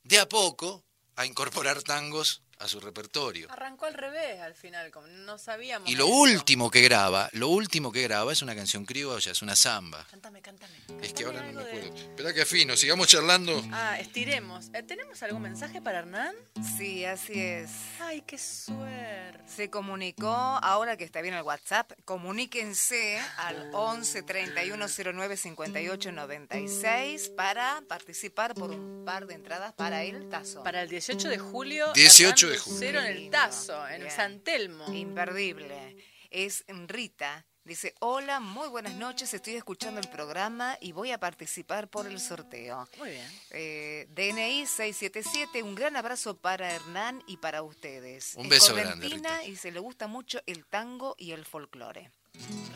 [0.03, 3.51] de a poco a incorporar tangos a su repertorio.
[3.51, 5.89] Arrancó al revés al final, como no sabíamos.
[5.89, 6.13] Y lo eso.
[6.15, 10.05] último que graba, lo último que graba es una canción criolla, es una samba.
[10.09, 10.73] Cántame, cántame.
[11.01, 11.95] Es que ahora no me algo de- acuerdo.
[11.97, 13.63] Espera que afino, sigamos charlando.
[13.71, 14.67] Ah, estiremos.
[14.73, 16.35] Eh, ¿Tenemos algún mensaje para Hernán?
[16.77, 17.69] Sí, así es.
[17.99, 19.37] Ay, qué suerte.
[19.47, 27.29] Se comunicó, ahora que está bien el WhatsApp, comuníquense al 11 31 09 58 96
[27.29, 30.63] para participar por un par de entradas para el Tazo.
[30.63, 31.91] Para el 18 de julio.
[31.93, 32.55] 18 de.
[32.57, 33.29] Lucero en el.
[33.29, 34.11] Tazo, en Bien.
[34.15, 34.91] San Telmo.
[34.93, 35.97] Imperdible.
[36.29, 37.45] Es Rita.
[37.63, 42.17] Dice, hola, muy buenas noches, estoy escuchando el programa y voy a participar por el
[42.21, 42.87] sorteo.
[42.97, 43.29] Muy bien.
[43.49, 48.35] Eh, DNI 677, un gran abrazo para Hernán y para ustedes.
[48.35, 49.43] Un Es beso grande, correntina Rita.
[49.49, 52.09] Y se le gusta mucho el tango y el folclore.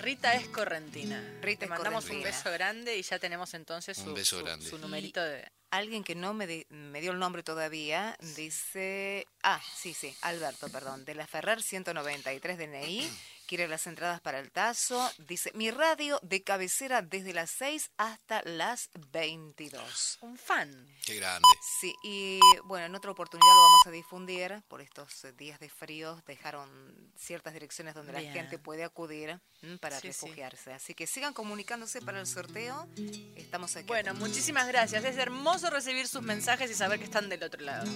[0.02, 1.22] Rita es correntina.
[1.42, 4.44] Rita Le es mandamos un beso grande y ya tenemos entonces su, Un beso su-
[4.44, 4.70] grande.
[4.70, 5.50] su numerito de.
[5.72, 10.68] Alguien que no me, di- me dio el nombre todavía dice, ah, sí, sí, Alberto,
[10.70, 13.10] perdón, de la Ferrer 193 DNI,
[13.52, 18.42] quiere las entradas para el Tazo, dice, mi radio de cabecera desde las 6 hasta
[18.46, 20.20] las 22.
[20.22, 20.88] Un fan.
[21.06, 21.46] Qué grande.
[21.82, 24.64] Sí, y bueno, en otra oportunidad lo vamos a difundir.
[24.70, 26.70] Por estos eh, días de frío dejaron
[27.18, 28.28] ciertas direcciones donde Bien.
[28.28, 30.28] la gente puede acudir mm, para Sí, sí.
[30.28, 30.72] refugiarse.
[30.72, 32.88] Así que sigan comunicándose para el sorteo.
[33.36, 33.86] Estamos aquí.
[33.88, 35.04] Bueno, muchísimas gracias.
[35.04, 37.92] Es hermoso recibir sus mensajes y saber que están del otro lado.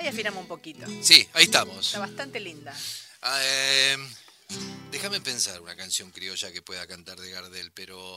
[0.00, 0.84] Ahí afinamos un poquito.
[1.02, 1.86] Sí, ahí estamos.
[1.86, 2.74] Está bastante linda.
[3.24, 3.96] Ah, eh,
[4.90, 8.16] déjame pensar una canción criolla que pueda cantar de Gardel, pero,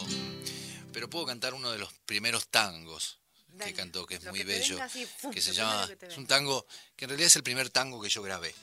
[0.94, 3.20] pero puedo cantar uno de los primeros tangos
[3.64, 5.32] que cantó, que es muy que bello, venga así, ¡fum!
[5.34, 8.10] que se llama, que es un tango que en realidad es el primer tango que
[8.10, 8.54] yo grabé.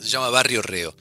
[0.00, 0.94] Se llama Barrio Reo.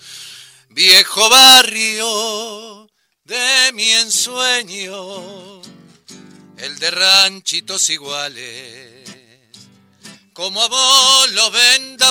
[0.69, 2.89] Viejo barrio
[3.23, 5.61] de mi ensueño,
[6.57, 8.98] el de ranchitos iguales
[10.39, 12.01] como a los vendavales,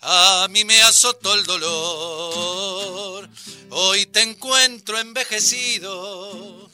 [0.00, 3.30] a mí me azotó el dolor.
[3.70, 6.68] Hoy te encuentro envejecido,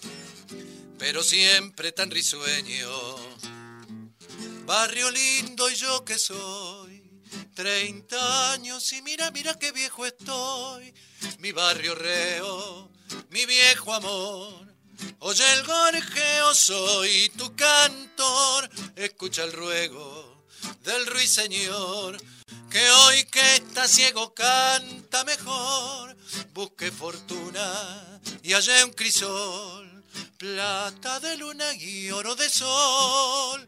[0.98, 2.88] pero siempre tan risueño.
[4.64, 7.02] Barrio lindo y yo que soy,
[7.54, 10.94] 30 años y mira, mira qué viejo estoy.
[11.40, 12.90] Mi barrio reo,
[13.28, 14.65] mi viejo amor.
[15.20, 20.44] Oye el gorjeo, soy tu cantor, escucha el ruego
[20.84, 22.16] del ruiseñor,
[22.70, 26.16] que hoy que está ciego canta mejor,
[26.54, 30.04] busque fortuna y hallé un crisol,
[30.38, 33.66] plata de luna y oro de sol,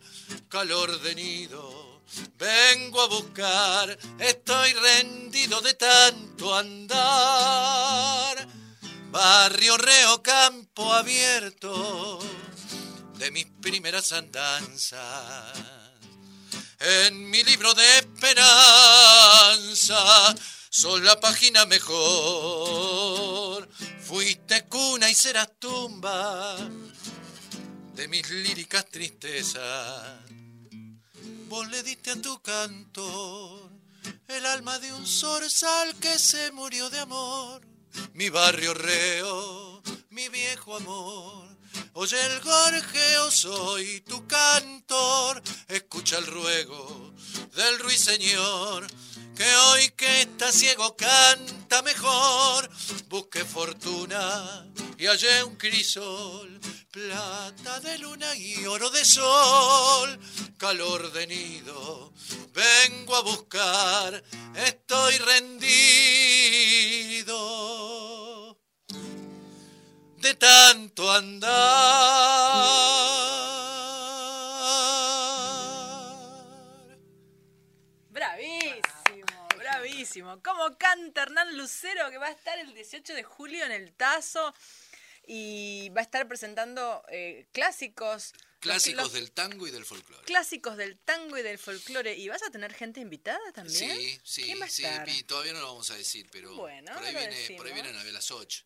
[0.48, 2.02] calor de nido,
[2.38, 8.48] vengo a buscar, estoy rendido de tanto andar.
[9.10, 12.18] Barrio Reo Campo Abierto
[13.16, 15.58] de mis primeras andanzas.
[16.78, 18.36] En mi libro de esperanza
[20.68, 21.98] sos la página mejor.
[24.02, 26.56] Fuiste cuna y serás tumba
[27.94, 30.20] de mis líricas tristezas.
[31.48, 33.70] Vos le diste a tu cantor
[34.28, 37.77] el alma de un zorzal que se murió de amor
[38.14, 41.48] mi barrio reo, mi viejo amor.
[41.94, 47.12] Oye el gorjeo, soy tu cantor, escucha el ruego
[47.54, 48.86] del ruiseñor,
[49.34, 52.70] que hoy que está ciego canta mejor,
[53.08, 60.18] busque fortuna y hallé un crisol, plata de luna y oro de sol,
[60.56, 62.12] calor de nido,
[62.52, 64.22] vengo a buscar,
[64.54, 65.97] estoy rendido
[71.18, 72.78] andar.
[78.10, 80.42] Bravísimo, bravísimo.
[80.42, 84.54] ¿Cómo canta Hernán Lucero que va a estar el 18 de julio en el Tazo
[85.26, 88.32] y va a estar presentando eh, clásicos.
[88.60, 90.24] Clásicos los del tango y del folclore.
[90.24, 92.16] Clásicos del tango y del folclore.
[92.16, 93.96] ¿Y vas a tener gente invitada también?
[93.96, 95.08] Sí, sí, ¿Quién va a sí, estar?
[95.08, 98.20] y todavía no lo vamos a decir, pero Bueno, por, ahí viene, por ahí viene
[98.20, 98.64] Soch.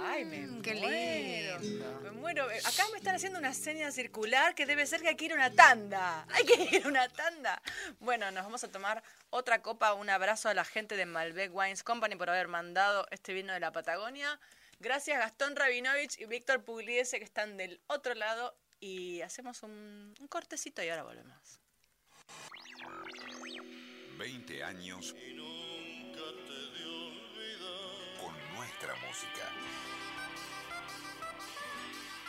[0.00, 1.58] Ay, me Mm, qué muero.
[1.58, 2.00] lindo.
[2.02, 2.50] Me muero.
[2.50, 5.32] Eh, Acá me están haciendo una seña circular que debe ser que hay que ir
[5.32, 6.24] a una tanda.
[6.30, 7.60] Hay que ir a una tanda.
[7.98, 9.94] Bueno, nos vamos a tomar otra copa.
[9.94, 13.60] Un abrazo a la gente de Malbec Wines Company por haber mandado este vino de
[13.60, 14.38] la Patagonia.
[14.80, 18.54] Gracias Gastón Rabinovich y Víctor Pugliese que están del otro lado.
[18.80, 21.58] Y hacemos un, un cortecito y ahora volvemos.
[24.18, 26.36] 20 años con
[28.78, 29.42] nuestra música.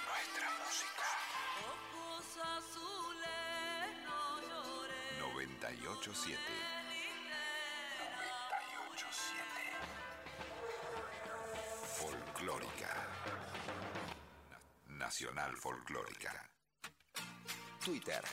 [0.07, 1.07] Nuestra música.
[1.69, 2.25] Ojos
[2.57, 5.17] azules, no llores.
[5.19, 6.41] 987.
[7.99, 9.43] 987.
[11.99, 12.91] Folclórica.
[14.87, 16.49] Nacional Folclórica.
[17.85, 18.23] Twitter.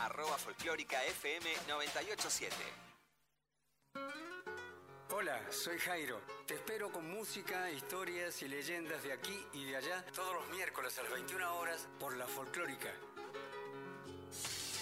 [0.00, 2.54] Arroba folclórica FM 987.
[5.10, 6.37] Hola, soy Jairo.
[6.48, 10.98] Te espero con música, historias y leyendas de aquí y de allá todos los miércoles
[10.98, 12.88] a las 21 horas por la folclórica.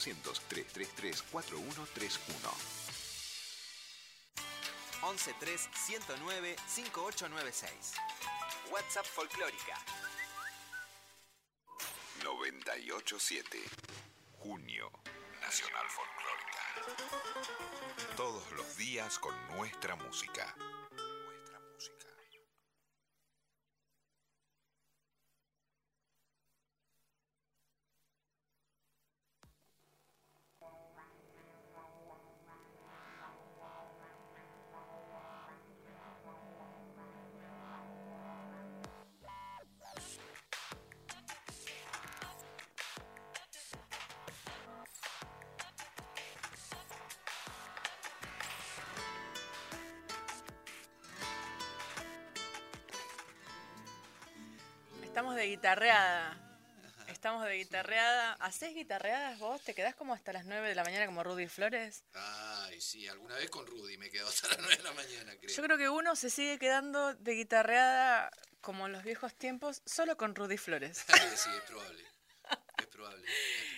[0.00, 2.50] 333 4131.
[5.00, 7.94] 113 109 5896.
[8.72, 9.76] WhatsApp folclórica.
[12.24, 13.58] 987.
[14.38, 14.90] Junio.
[15.40, 16.62] Nacional Folclórica.
[18.16, 20.54] Todos los días con nuestra música.
[55.60, 56.40] Guitarreada.
[57.08, 58.32] Estamos de guitarreada.
[58.40, 59.60] ¿Hacés guitarreadas vos?
[59.60, 62.02] ¿Te quedás como hasta las 9 de la mañana como Rudy Flores?
[62.14, 65.54] Ay, sí, alguna vez con Rudy me quedo hasta las 9 de la mañana, creo.
[65.54, 68.30] Yo creo que uno se sigue quedando de guitarreada
[68.62, 71.04] como en los viejos tiempos, solo con Rudy Flores.
[71.36, 72.04] sí, es probable.
[72.78, 73.26] Es probable.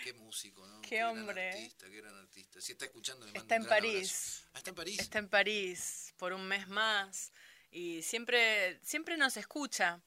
[0.04, 0.82] Qué músico, ¿no?
[0.82, 1.48] Qué hombre.
[1.48, 2.60] artista, qué gran artista.
[2.60, 4.46] Si está escuchando, Está en París.
[4.52, 5.00] Ah, está en París.
[5.00, 7.32] Está en París por un mes más
[7.72, 10.00] y siempre, siempre nos escucha.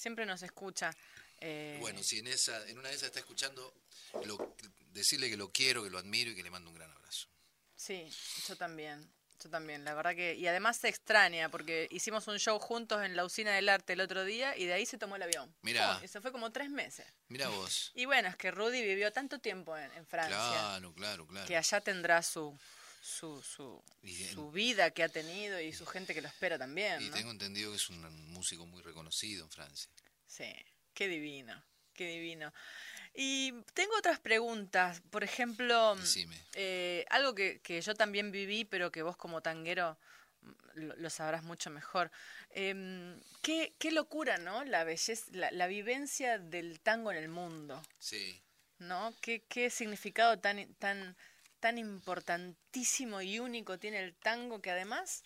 [0.00, 0.96] Siempre nos escucha.
[1.40, 3.74] Eh, Bueno, si en esa, en una de esas está escuchando,
[4.24, 4.56] lo-
[4.92, 7.28] decirle que lo quiero, que lo admiro y que le mando un gran abrazo.
[7.76, 8.08] Sí,
[8.48, 9.06] yo también.
[9.42, 10.34] Yo también, la verdad que.
[10.36, 14.00] Y además se extraña, porque hicimos un show juntos en la usina del arte el
[14.00, 15.54] otro día y de ahí se tomó el avión.
[16.02, 17.06] Y se fue como tres meses.
[17.28, 17.92] Mira vos.
[17.94, 21.46] Y bueno, es que Rudy vivió tanto tiempo en, en Francia Claro, claro, claro.
[21.46, 22.58] que allá tendrá su,
[23.00, 23.82] su, su,
[24.32, 27.00] su vida que ha tenido y su gente que lo espera también.
[27.00, 27.14] Y ¿no?
[27.14, 28.00] tengo entendido que es un
[28.32, 29.90] músico muy reconocido en Francia.
[30.26, 30.52] Sí,
[30.94, 31.62] qué divino,
[31.94, 32.52] qué divino.
[33.14, 35.96] Y tengo otras preguntas, por ejemplo,
[36.54, 39.98] eh, algo que, que yo también viví, pero que vos como tanguero
[40.74, 42.10] lo, lo sabrás mucho mejor.
[42.50, 44.64] Em, qué, qué locura, ¿no?
[44.64, 48.40] La belleza, la, la vivencia del tango en el mundo, Sí.
[48.78, 49.14] ¿no?
[49.20, 51.16] Qué, qué significado tan, tan,
[51.60, 55.22] tan importantísimo y único tiene el tango que además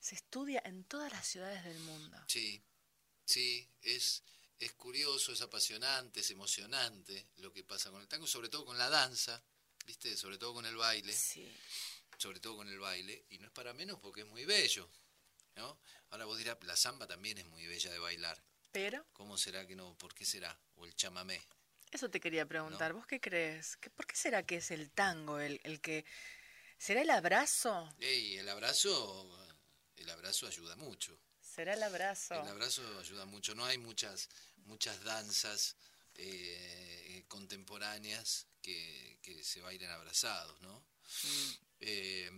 [0.00, 2.16] se estudia en todas las ciudades del mundo.
[2.26, 2.62] Sí,
[3.24, 4.22] sí, es,
[4.58, 8.78] es curioso, es apasionante, es emocionante lo que pasa con el tango, sobre todo con
[8.78, 9.42] la danza,
[9.86, 10.16] ¿viste?
[10.16, 11.54] Sobre todo con el baile, Sí.
[12.16, 14.88] sobre todo con el baile, y no es para menos porque es muy bello,
[15.56, 15.78] ¿no?
[16.10, 18.42] Ahora vos dirás, la samba también es muy bella de bailar.
[18.72, 19.96] Pero ¿Cómo será que no?
[19.98, 20.56] ¿Por qué será?
[20.76, 21.40] O el chamamé.
[21.90, 22.92] Eso te quería preguntar.
[22.92, 23.76] ¿Vos qué crees?
[23.78, 26.04] ¿Qué- ¿Por qué será que es el tango el, el que...
[26.76, 27.88] ¿Será el abrazo?
[27.98, 29.36] Ey, el abrazo,
[29.96, 31.18] el abrazo ayuda mucho.
[31.40, 32.34] ¿Será el abrazo?
[32.40, 33.54] El abrazo ayuda mucho.
[33.54, 34.28] No hay muchas,
[34.66, 35.76] muchas danzas
[36.14, 40.84] eh, contemporáneas que, que se bailen abrazados, ¿no?
[41.24, 41.50] Mm.
[41.80, 42.28] Eh,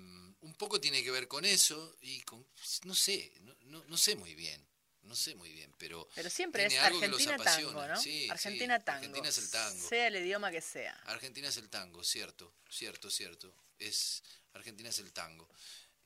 [0.40, 2.46] un poco tiene que ver con eso y con,
[2.84, 4.66] no sé, no, no, no sé muy bien,
[5.02, 7.86] no sé muy bien, pero Pero siempre es Argentina tango.
[7.86, 8.00] ¿no?
[8.00, 8.98] Sí, sí, Argentina tango.
[8.98, 9.88] Argentina es el tango.
[9.88, 10.94] Sea el idioma que sea.
[11.06, 13.54] Argentina es el tango, cierto, cierto, cierto.
[13.78, 14.22] Es
[14.52, 15.48] Argentina es el tango.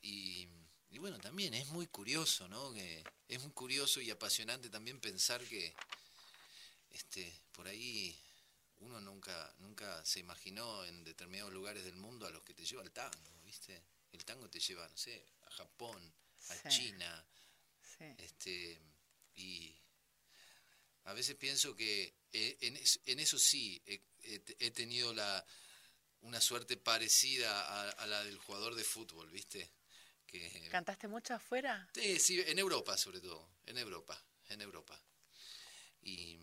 [0.01, 0.47] Y,
[0.89, 2.73] y bueno, también es muy curioso, ¿no?
[2.73, 5.73] Que es muy curioso y apasionante también pensar que
[6.91, 8.17] este por ahí
[8.79, 12.83] uno nunca nunca se imaginó en determinados lugares del mundo a los que te lleva
[12.83, 13.81] el tango, ¿viste?
[14.11, 16.13] El tango te lleva, no sé, a Japón,
[16.49, 16.69] a Sí.
[16.69, 17.25] China,
[17.97, 18.05] Sí.
[18.17, 18.81] este
[19.35, 19.75] y
[21.03, 25.45] a veces pienso que eh, en, en eso sí he, he te- he tenido la
[26.21, 29.71] una suerte parecida a, a la del jugador de fútbol, ¿viste?
[30.25, 31.87] Que ¿Cantaste mucho afuera?
[31.93, 34.19] Sí, sí, en Europa sobre todo, en Europa,
[34.49, 34.99] en Europa.
[36.01, 36.37] Y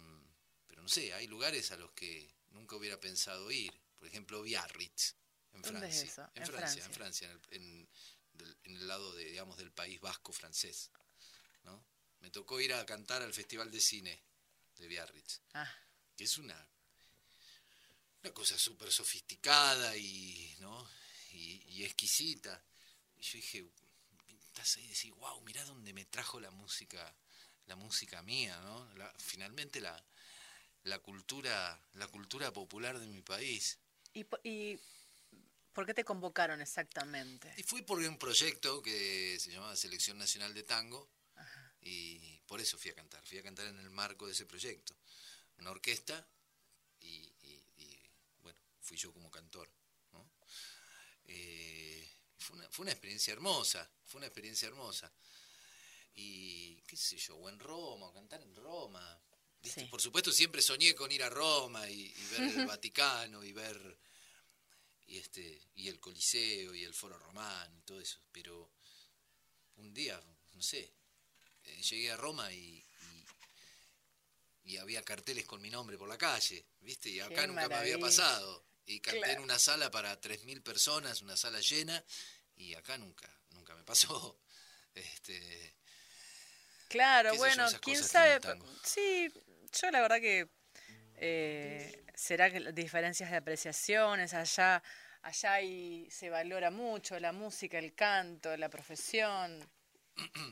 [0.68, 5.16] pero no sé, hay lugares a los que nunca hubiera pensado ir, por ejemplo Biarritz
[5.52, 6.30] en ¿Dónde es Francia, eso?
[6.34, 7.28] en, En Francia, en Francia.
[7.28, 7.88] Francia, en el, en-
[8.32, 10.90] del- en el lado de digamos del país vasco francés.
[12.22, 14.22] Me tocó ir a cantar al Festival de Cine
[14.78, 15.70] de Biarritz, Ah,
[16.16, 16.56] que es una,
[18.22, 20.88] una cosa súper sofisticada y, ¿no?
[21.32, 22.62] y, y exquisita.
[23.16, 23.66] Y yo dije,
[24.46, 27.14] estás ahí y decís, wow, mirá dónde me trajo la música,
[27.66, 28.94] la música mía, ¿no?
[28.94, 30.02] La- finalmente la,
[30.84, 33.78] la cultura, la cultura popular de mi país.
[34.14, 34.78] ¿y, y
[35.72, 37.52] por qué te convocaron exactamente?
[37.56, 41.08] Y fui por un proyecto que se llamaba Selección Nacional de Tango
[41.82, 43.24] y por eso fui a cantar.
[43.26, 44.96] Fui a cantar en el marco de ese proyecto.
[45.58, 46.26] Una orquesta
[47.00, 47.08] y,
[47.42, 48.10] y- y,
[48.40, 49.68] bueno, fui yo como cantor.
[50.12, 50.30] ¿no?
[51.24, 52.08] Eh,
[52.38, 55.12] fue, una, fue una experiencia hermosa, fue una experiencia hermosa.
[56.14, 59.20] Y qué sé yo, o en Roma, o cantar en Roma.
[59.90, 63.98] Por supuesto siempre soñé con ir a Roma y, y ver el Vaticano y ver
[65.06, 68.72] y este y el Coliseo y el Foro Romano y todo eso, pero
[69.76, 70.20] un día,
[70.54, 70.92] no sé,
[71.64, 72.84] eh, llegué a Roma y,
[74.64, 77.10] y, y había carteles con mi nombre por la calle, ¿viste?
[77.10, 78.64] Y acá Qué nunca me había pasado.
[78.84, 82.02] Y canté en una sala para 3.000 personas, una sala llena,
[82.56, 84.38] y acá nunca, nunca me pasó.
[84.94, 85.74] Este,
[86.92, 88.38] Claro, bueno, quién sabe.
[88.84, 89.32] Sí,
[89.80, 90.46] yo la verdad que
[91.16, 94.82] eh, será que las diferencias de apreciaciones allá,
[95.22, 99.66] allá ahí se valora mucho la música, el canto, la profesión.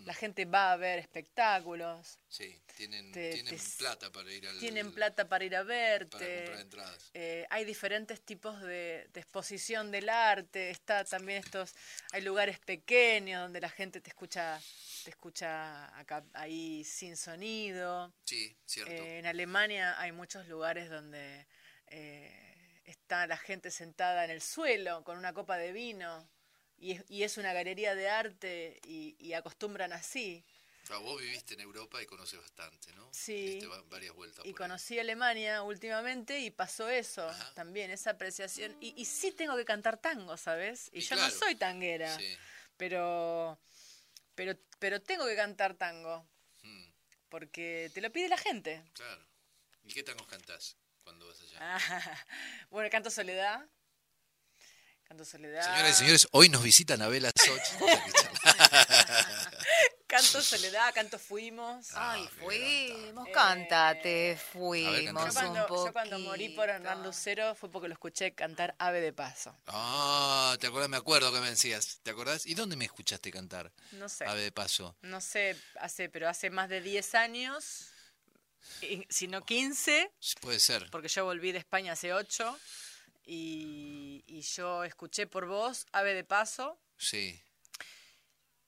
[0.04, 4.58] La gente va a ver espectáculos, sí, tienen, Te- tienen te- plata para ir al...
[4.58, 6.34] tienen plata para ir a para verte.
[6.36, 7.10] comprar entradas.
[7.14, 11.74] eh, hay diferentes tipos de, de exposición del arte, está también estos,
[12.12, 14.60] hay lugares pequeños donde la gente te escucha,
[15.04, 18.12] te escucha acá, ahí sin sonido.
[18.24, 18.92] Sí, cierto.
[18.92, 21.46] Eh, en Alemania hay muchos lugares donde
[21.88, 26.28] eh, está la gente sentada en el suelo con una copa de vino
[26.80, 30.42] y es, y es una galería de arte y, y acostumbran así.
[30.88, 33.08] Ah, vos viviste en Europa y conoces bastante, ¿no?
[33.12, 33.60] Sí.
[33.90, 34.44] Varias vueltas.
[34.44, 34.68] Y por ahí.
[34.68, 37.54] conocí Alemania últimamente y pasó eso Ajá.
[37.54, 38.76] también, esa apreciación.
[38.80, 40.88] Y, y sí tengo que cantar tango, ¿sabes?
[40.92, 41.32] Y, Y yo claro.
[41.32, 42.36] no soy tanguera, Sí.
[42.76, 43.60] pero,
[44.34, 46.26] pero, pero tengo que cantar tango
[46.62, 46.86] Mm,
[47.28, 48.82] porque te lo pide la gente.
[48.94, 49.24] claro.
[49.84, 51.58] ¿Y qué tangos cantás cuando vas allá?
[51.60, 51.78] Ah,
[52.70, 53.64] bueno, canto Soledad.
[55.10, 55.64] Canto Soledad.
[55.64, 57.80] Señoras y señores, hoy nos visita Anabela Soch.
[60.06, 61.88] Canto Soledad, canto Fuimos.
[61.94, 65.28] Ay, Ah, fuimos, Eh, cántate, ver, fuimos Yo cantame.
[65.28, 65.86] un cuando, poquito.
[65.86, 69.52] yo cuando morí por Hernán Lucero fue porque lo escuché cantar Ave de Paso.
[69.66, 70.88] Ah, ¿te acordás?
[70.88, 71.98] Me acuerdo que me decías.
[72.04, 72.46] ¿Te acordás?
[72.46, 73.72] ¿Y dónde me escuchaste cantar?
[73.90, 74.26] No sé.
[74.26, 74.94] Ave de paso.
[75.02, 77.86] No sé, hace, pero hace más de 10 años,
[78.80, 80.88] y- si no 15, Sí, Puede ser.
[80.92, 82.56] porque yo volví de España hace 8,
[83.24, 87.40] y, y yo escuché por vos Ave de Paso, Sí.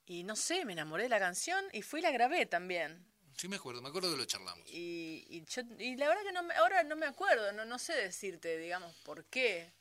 [0.05, 3.05] y no sé, me enamoré de la canción y fui y la grabé también.
[3.37, 3.81] Sí, me acuerdo.
[3.81, 4.67] Me acuerdo que lo charlamos.
[4.69, 7.79] Y, y, yo, y la verdad que no me- ahora no me acuerdo, no, no
[7.79, 9.73] sé decirte, digamos, por qué.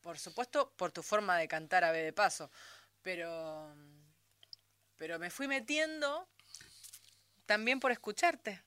[0.00, 2.50] Por supuesto, por tu forma de cantar Ave de Paso,
[3.02, 3.74] pero,
[4.96, 6.26] pero me fui metiendo
[7.46, 8.62] también por escucharte.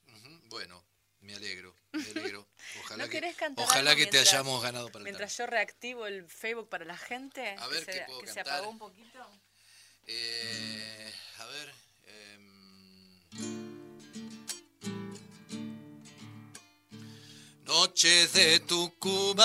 [0.50, 0.84] Bueno,
[1.24, 1.76] me alegro.
[1.92, 2.48] Me alegro.
[2.84, 3.18] Ojalá ¿No que,
[3.56, 7.56] ojalá te mientras- hayamos ganado para el Mientras yo reactivo el Facebook para la gente,
[7.60, 9.30] A que ver, se, ¿qué puedo que se apagó un poquito.
[10.08, 11.74] Eh, a ver.
[12.08, 12.50] em,
[17.66, 19.42] Noches de Tucumán,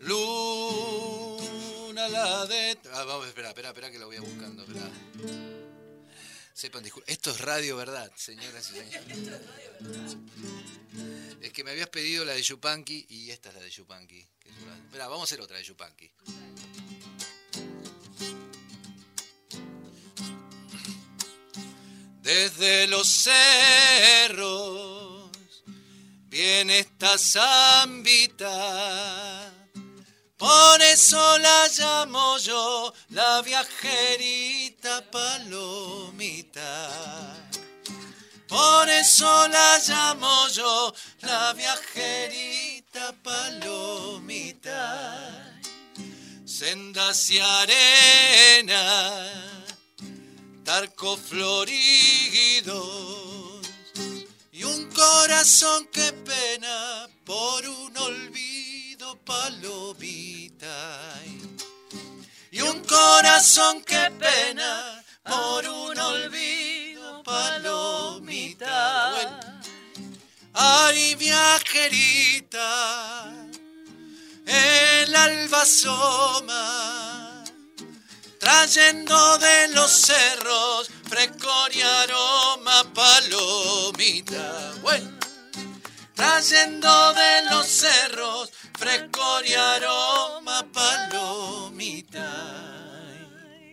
[0.00, 2.78] luna la de...
[2.92, 4.90] Ah, vamos, espera, espera, espera que lo voy a buscando, espera.
[7.06, 9.18] Esto es radio, ¿verdad, señoras y señores?
[11.40, 14.26] Es que me habías pedido la de Yupanqui y esta es la de Yupanqui.
[14.44, 16.10] Espera, vamos a hacer otra de Yupanqui.
[22.20, 25.30] Desde los cerros
[26.24, 28.50] viene esta zambita,
[30.46, 36.72] por eso la llamo yo la viajerita palomita.
[38.46, 44.82] Por eso la llamo yo la viajerita palomita.
[46.44, 48.82] Sendas y arena
[50.64, 52.76] Tarco floridos
[54.52, 58.65] y un corazón que pena por un olvido
[59.26, 61.10] palomita
[62.50, 68.70] y un corazón que pena por un olvido palomita
[70.54, 72.70] ay viajerita
[74.46, 77.44] el alba asoma
[78.38, 84.74] trayendo de los cerros frescor y aroma palomita.
[84.82, 85.16] Bueno.
[86.14, 92.32] cayendo de los cerros, frescor y aroma palomita.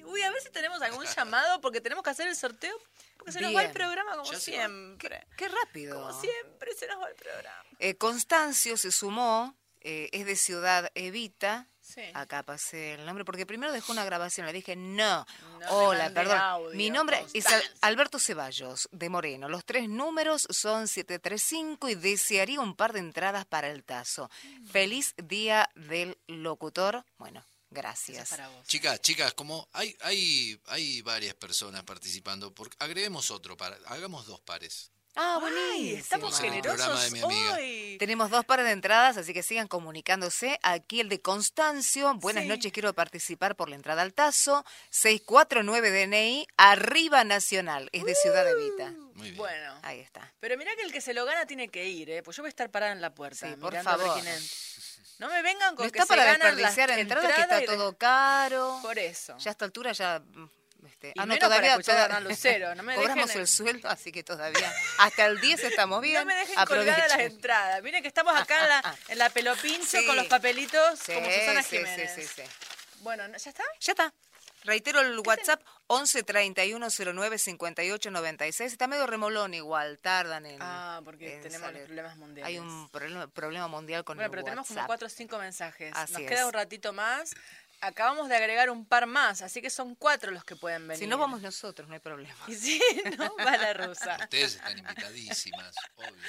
[0.06, 2.76] Uy, a ver si tenemos algún llamado porque tenemos que hacer el sorteo.
[3.18, 5.26] Porque se nos va el programa como siempre.
[5.38, 5.96] Qué rápido.
[5.96, 7.64] Como siempre se nos va el programa.
[7.80, 11.70] Eh, Constancio se sumó, eh, es de Ciudad Evita.
[11.94, 12.02] Sí.
[12.14, 15.26] Acá pasé el nombre, porque primero dejó una grabación, le dije, no,
[15.70, 16.38] hola, perdón.
[16.38, 17.46] audio, Mi nombre es.
[17.82, 19.48] Alberto Ceballos, de Moreno.
[19.48, 24.30] Los tres números son 735 y desearía un par de entradas para el tazo.
[24.72, 27.06] Feliz Día del Locutor.
[27.18, 28.30] Bueno, gracias.
[28.30, 28.68] Para vos.
[28.68, 34.42] Chicas, chicas, como hay, hay, hay varias personas participando, por, agreguemos otro, para, hagamos dos
[34.42, 34.92] pares.
[35.16, 35.98] Ah, Ay, buenísimo.
[36.00, 37.54] estamos Como el programa generosos de mi amiga.
[37.56, 37.96] hoy.
[38.00, 40.60] Tenemos dos pares de entradas, así que sigan comunicándose.
[40.64, 42.16] Aquí el de Constancio.
[42.16, 42.50] Buenas Sí.
[42.50, 44.66] noches, quiero participar por la entrada al Tazo.
[44.90, 47.90] 649 DNI, Arriba Nacional.
[47.94, 48.92] Es de Ciudad Evita.
[49.14, 49.38] Muy bien.
[49.38, 49.80] Bueno.
[49.84, 50.34] Ahí está.
[50.40, 52.24] Pero mirá que el que se lo gana tiene que ir, ¿eh?
[52.24, 53.48] Pues yo voy a estar parada en la puerta.
[53.48, 54.24] Sí, por mirando a ver favor.
[55.20, 57.60] No me vengan con No que está se para ganan las desperdiciar entradas, que está
[57.60, 58.80] de- todo caro.
[58.82, 59.38] Por eso.
[59.38, 60.24] Ya a esta altura ya...
[60.86, 63.90] Este, Y ah, no, para todavía, escuchar a Lucero, no me Cobramos dejen- el sueldo,
[63.90, 66.16] así que todavía hasta el 10 estamos bien.
[66.20, 67.32] No me dejen colgar las Aprovechen.
[67.36, 67.84] entradas.
[67.84, 70.06] Miren que estamos acá en la, en la pelopincho Sí.
[70.06, 72.12] con los papelitos Sí, como Susana Jiménez.
[72.16, 72.42] sí, sí, sí.
[73.02, 73.64] Bueno, ¿no- ¿ya está?
[73.80, 74.14] Ya está.
[74.66, 78.72] Reitero el WhatsApp 11 31 09 58 96.
[78.72, 80.58] Está medio remolón igual, tardan en.
[80.62, 81.80] Ah, porque en tenemos salir.
[81.82, 82.48] los problemas mundiales.
[82.48, 84.88] Hay un problema, problema mundial con Bueno, el pero tenemos como WhatsApp.
[84.88, 85.92] cuatro o cinco mensajes.
[85.94, 86.30] Así Nos es.
[86.30, 87.34] queda un ratito más.
[87.86, 91.00] Acabamos de agregar un par más, así que son cuatro los que pueden venir.
[91.00, 92.34] Si no vamos nosotros, no hay problema.
[92.48, 92.80] Y si
[93.18, 94.18] no, va la rusa.
[94.22, 96.24] Ustedes están invitadísimas, obvio.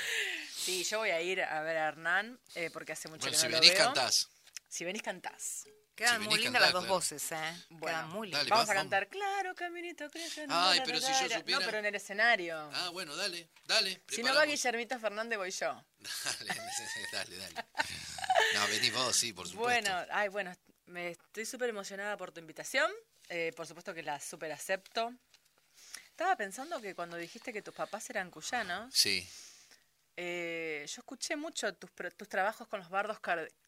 [0.53, 3.39] Sí, yo voy a ir a ver a Hernán, eh, porque hace mucho Bueno, que
[3.39, 3.85] si no lo venís, veo.
[3.85, 4.29] cantás.
[4.69, 5.65] Si venís, cantás.
[5.95, 6.95] Quedan Si muy lindas las dos claro.
[6.95, 7.65] voces, ¿eh?
[7.69, 8.49] Bueno, Quedan muy lindas.
[8.49, 10.47] Vamos a cantar, claro, caminito crece.
[10.49, 12.69] Ay, pero si yo supiera- No, pero en el escenario.
[12.75, 14.03] Ah, bueno, dale, dale.
[14.09, 14.45] si no va.
[14.45, 15.85] Guillermito Fernández, voy yo.
[16.41, 16.55] Dale,
[17.13, 17.65] dale, dale.
[18.55, 19.63] No, venís vos, sí, por supuesto.
[19.93, 20.53] Bueno, ay, bueno,
[20.87, 22.91] me estoy súper emocionada por tu invitación.
[23.29, 25.13] Eh, por supuesto que la súper acepto.
[26.11, 29.27] Estaba pensando que cuando dijiste que tus papás eran cuyanos, Sí,
[30.17, 33.19] eh, yo escuché mucho tus, tus trabajos con los bardos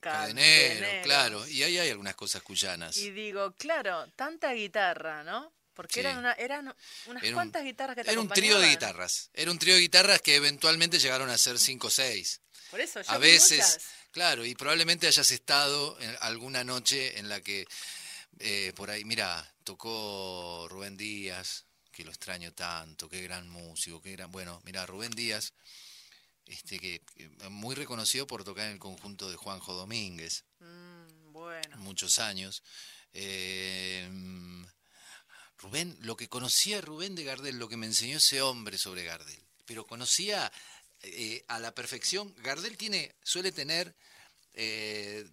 [0.00, 1.02] cadeneros.
[1.02, 1.46] claro.
[1.48, 2.96] Y ahí hay algunas cosas cuyanas.
[2.98, 5.52] Y digo, claro, tanta guitarra, ¿no?
[5.74, 6.00] Porque Sí.
[6.00, 6.74] eran, una, eran
[7.06, 9.30] unas Era un- cuantas guitarras que te Era un trío de guitarras.
[9.34, 12.40] Era un trío de guitarras que eventualmente llegaron a ser cinco o seis.
[12.70, 13.78] Por eso, yo A veces, muchas.
[14.16, 17.66] Claro, y probablemente hayas estado en alguna noche en la que
[18.38, 24.12] eh, por ahí, mira, tocó Rubén Díaz, que lo extraño tanto, qué gran músico, qué
[24.12, 25.52] gran, bueno, mira, Rubén Díaz,
[26.46, 27.02] este que
[27.50, 31.76] muy reconocido por tocar en el conjunto de Juanjo Domínguez, Mm, bueno.
[31.76, 32.62] muchos años.
[33.12, 34.08] Eh,
[35.58, 39.44] Rubén, lo que conocía Rubén de Gardel, lo que me enseñó ese hombre sobre Gardel,
[39.66, 40.50] pero conocía
[41.06, 42.34] eh, a la perfección.
[42.38, 43.94] Gardel tiene, suele tener
[44.54, 45.28] eh,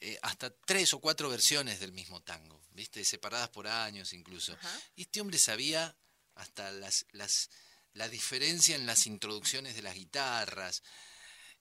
[0.00, 3.04] eh, hasta tres o cuatro versiones del mismo tango, ¿viste?
[3.04, 4.52] Separadas por años incluso.
[4.54, 4.80] Ajá.
[4.96, 5.94] Y este hombre sabía
[6.34, 7.50] hasta las, las,
[7.94, 10.82] la diferencia en las introducciones de las guitarras.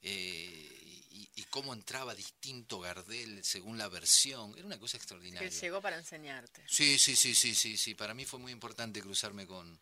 [0.01, 4.53] eh, y, y cómo entraba distinto Gardel según la versión.
[4.55, 5.49] Era una cosa Que extraordinaria.
[5.49, 6.63] llegó para enseñarte.
[6.69, 7.95] Sí, sí, sí, sí, sí, sí.
[7.95, 9.79] Para mí fue muy importante cruzarme con,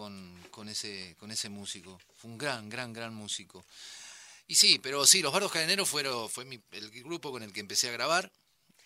[0.00, 1.98] con, con ese, con ese músico.
[2.18, 3.64] Fue un gran, gran, gran músico.
[4.46, 7.60] Y sí, pero sí, los Bardos Cadeneros fueron, fue mi- el grupo con el que
[7.60, 8.30] empecé a grabar.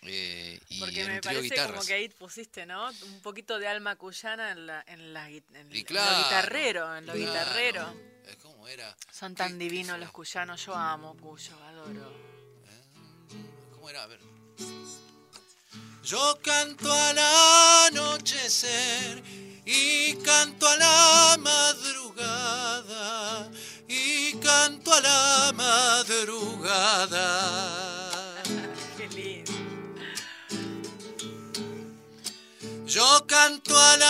[0.03, 1.71] eh, y Porque me parece guitarras.
[1.73, 2.89] como que ahí pusiste, ¿no?
[2.89, 6.95] Un poquito de alma cuyana en, la, en, la, en, Y en claro, lo guitarrero,
[6.97, 7.27] en lo claro.
[7.29, 7.93] guitarrero.
[8.25, 8.95] Eh, ¿Cómo era?
[9.11, 12.11] Son tan ¿Qué- qué divinos los cuyanos, yo amo Cuyo, adoro.
[13.73, 14.03] ¿Cómo era?
[14.03, 14.21] A ver.
[16.03, 17.17] Yo canto al
[17.89, 19.21] anochecer
[19.65, 23.49] y canto a la madrugada
[23.87, 27.23] y canto a la madrugada.
[28.97, 29.51] Qué lindo.
[32.85, 34.01] Yo canto al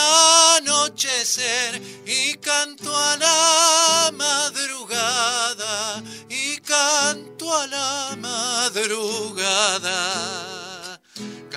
[0.58, 9.92] anochecer y canto a la madrugada y canto a la madrugada.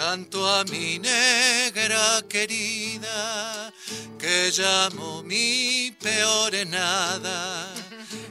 [0.08, 3.74] Canto a mi negra querida
[4.20, 7.74] que llamo mi peor nada.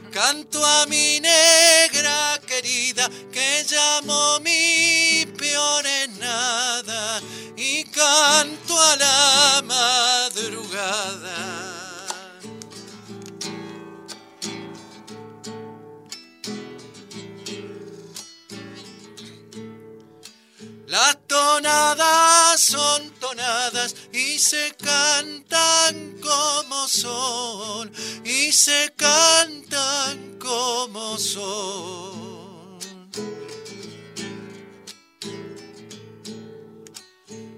[0.09, 5.83] Canto a mi negra querida que llamo mi peor
[6.17, 7.21] nada
[7.57, 11.34] y canto a la madrugada.
[20.95, 27.91] Las tonadas son tonadas y se cantan como son
[28.23, 32.79] y se cantan como son.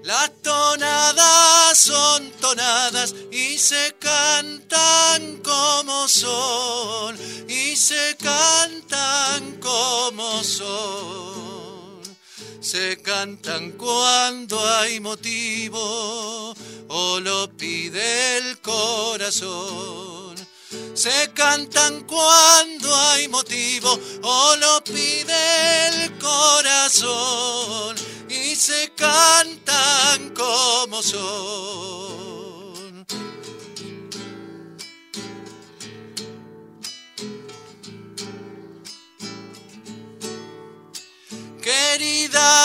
[0.01, 7.15] Las tonadas son tonadas y se cantan como son
[7.47, 11.56] y se cantan como son.
[12.67, 16.53] Se cantan cuando hay motivo
[16.89, 20.35] o lo pide el corazón.
[20.93, 27.95] Se cantan cuando hay motivo o lo pide el corazón
[28.27, 32.27] y se cantan como son.
[41.61, 42.56] Querida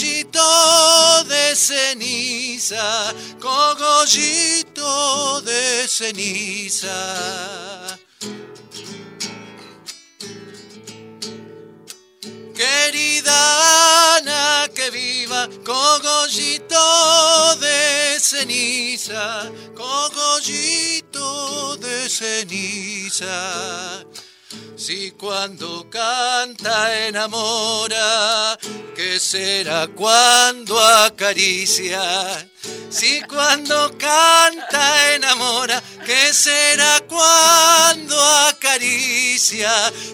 [0.00, 6.88] cogollito de ceniza, cogollito de ceniza.
[12.54, 16.76] Querida Ana, que viva cogollito
[17.60, 23.26] de ceniza, cogollito de ceniza.
[24.90, 28.58] Si cuando canta enamora,
[28.96, 32.02] ¿qué será cuando acaricia?
[32.90, 39.70] Si cuando canta enamora, ¿qué será cuando acaricia?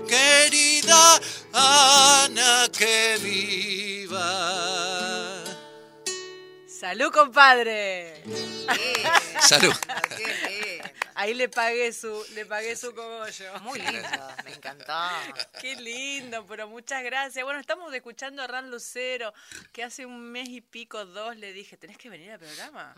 [0.06, 1.22] Querida
[1.54, 4.22] Ana, que viva.
[6.68, 8.22] ¡Salud, compadre!
[9.40, 9.74] Salud.
[10.18, 10.65] Qué lindo.
[11.18, 13.58] Ahí le pagué su, le pagué su cogollo.
[13.60, 14.92] Muy lindo, me encantó.
[15.58, 17.42] Qué lindo, pero muchas gracias.
[17.42, 19.32] Bueno, estamos escuchando a Ran Lucero,
[19.72, 22.94] que hace un mes y pico, dos, le dije, ¿tenés que venir al programa?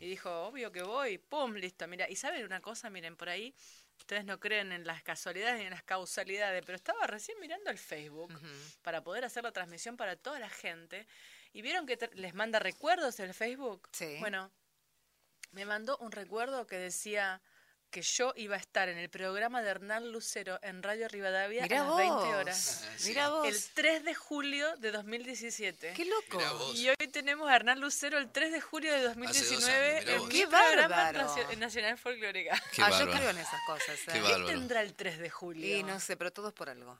[0.00, 1.18] Y dijo, obvio que voy.
[1.18, 1.86] Pum, listo.
[1.86, 3.54] Mira, y saben una cosa, miren, por ahí,
[3.98, 7.78] ustedes no creen en las casualidades ni en las causalidades, pero estaba recién mirando el
[7.78, 8.32] Facebook
[8.80, 11.06] para poder hacer la transmisión para toda la gente.
[11.52, 13.90] ¿Y vieron que les manda recuerdos el Facebook?
[13.92, 14.16] Sí.
[14.20, 14.50] Bueno,
[15.50, 17.42] me mandó un recuerdo que decía
[17.90, 21.80] que yo iba a estar en el programa de Hernán Lucero en Radio Rivadavia Mirá
[21.80, 21.98] a las vos.
[21.98, 22.88] 20 horas.
[23.06, 23.46] Mirá vos.
[23.46, 25.94] El 3 de julio de 2017.
[25.94, 26.72] Qué loco.
[26.74, 30.46] Y hoy tenemos a Hernán Lucero el 3 de julio de 2019 años, en Qué
[30.46, 31.12] programa
[31.58, 32.62] Nacional Folclórica.
[32.72, 33.98] Qué ah, yo creo en esas cosas.
[34.08, 34.12] ¿eh?
[34.12, 35.76] Qué ¿Qué tendrá el 3 de julio?
[35.76, 36.98] Y no sé, pero todo es por algo.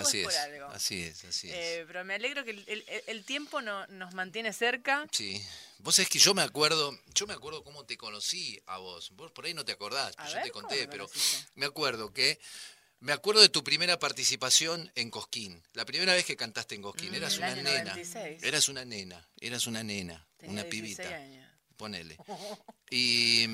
[0.00, 0.66] Así es por es, algo.
[0.66, 1.54] así es, así es.
[1.54, 5.06] Eh, pero me alegro que el, el- el tiempo no, nos mantiene cerca.
[5.12, 5.40] Sí.
[5.78, 9.10] Vos sabés que yo me acuerdo, yo me acuerdo cómo te conocí a vos.
[9.12, 11.08] Vos por ahí no te acordás, A yo ver, te ¿cómo conté, pero
[11.54, 12.38] me acuerdo que
[13.00, 15.62] me acuerdo de tu primera participación en Cosquín.
[15.74, 17.84] La primera vez que cantaste en Cosquín, eras Mm, el una nena.
[17.94, 18.42] 96.
[18.42, 21.14] Eras una nena, eras una nena, Tenía una 16 pibita.
[21.16, 21.46] años.
[21.76, 22.16] Ponele.
[22.90, 23.46] Y,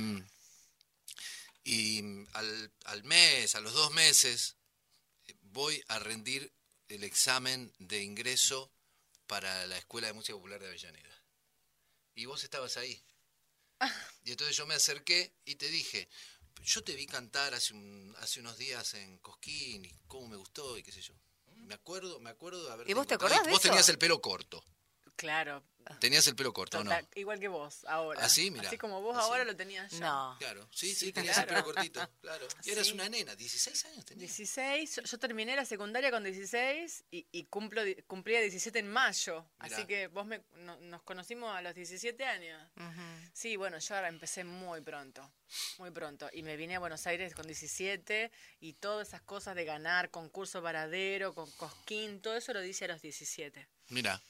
[1.64, 2.00] y
[2.34, 4.56] al, al mes, a los dos meses,
[5.52, 6.52] voy a rendir
[6.88, 8.72] el examen de ingreso
[9.26, 11.22] para la Escuela de Música Popular de Avellaneda.
[12.14, 13.02] Y vos estabas ahí.
[14.24, 16.08] Y entonces yo me acerqué y te dije,
[16.62, 20.78] yo te vi cantar hace, un- hace unos días en Cosquín y cómo me gustó
[20.78, 21.14] y qué sé yo.
[21.56, 23.68] Me acuerdo, me acuerdo de haber ¿Y vos te acordás de Vos eso?
[23.68, 24.64] tenías el pelo corto.
[25.16, 25.64] Claro,
[26.00, 26.90] Tenías el pelo corto, ¿o ¿no?
[26.90, 28.24] total, igual que vos ahora.
[28.24, 28.68] Ah, sí, mirá.
[28.68, 30.00] Así como vos Ah, ahora lo tenías ya.
[30.00, 30.36] No.
[30.38, 31.48] Claro, sí, sí, Sí, tenías claro.
[31.48, 32.46] el pelo cortito, claro.
[32.64, 32.92] Y eras Sí.
[32.92, 34.20] una nena, 16 años tenías.
[34.36, 39.46] 16, yo, yo terminé la secundaria con 16 y, y cumplo, cumplía 17 en mayo.
[39.62, 39.76] Mirá.
[39.76, 42.60] Así que vos me, no- nos conocimos a los 17 años.
[43.32, 45.32] Sí, bueno, yo ahora empecé muy pronto,
[45.78, 46.28] muy pronto.
[46.32, 48.30] Y me vine a Buenos Aires con 17
[48.60, 52.88] y todas esas cosas de ganar, concurso varadero, con Cosquín, todo eso lo hice a
[52.88, 53.68] los 17.
[53.88, 54.20] Mira,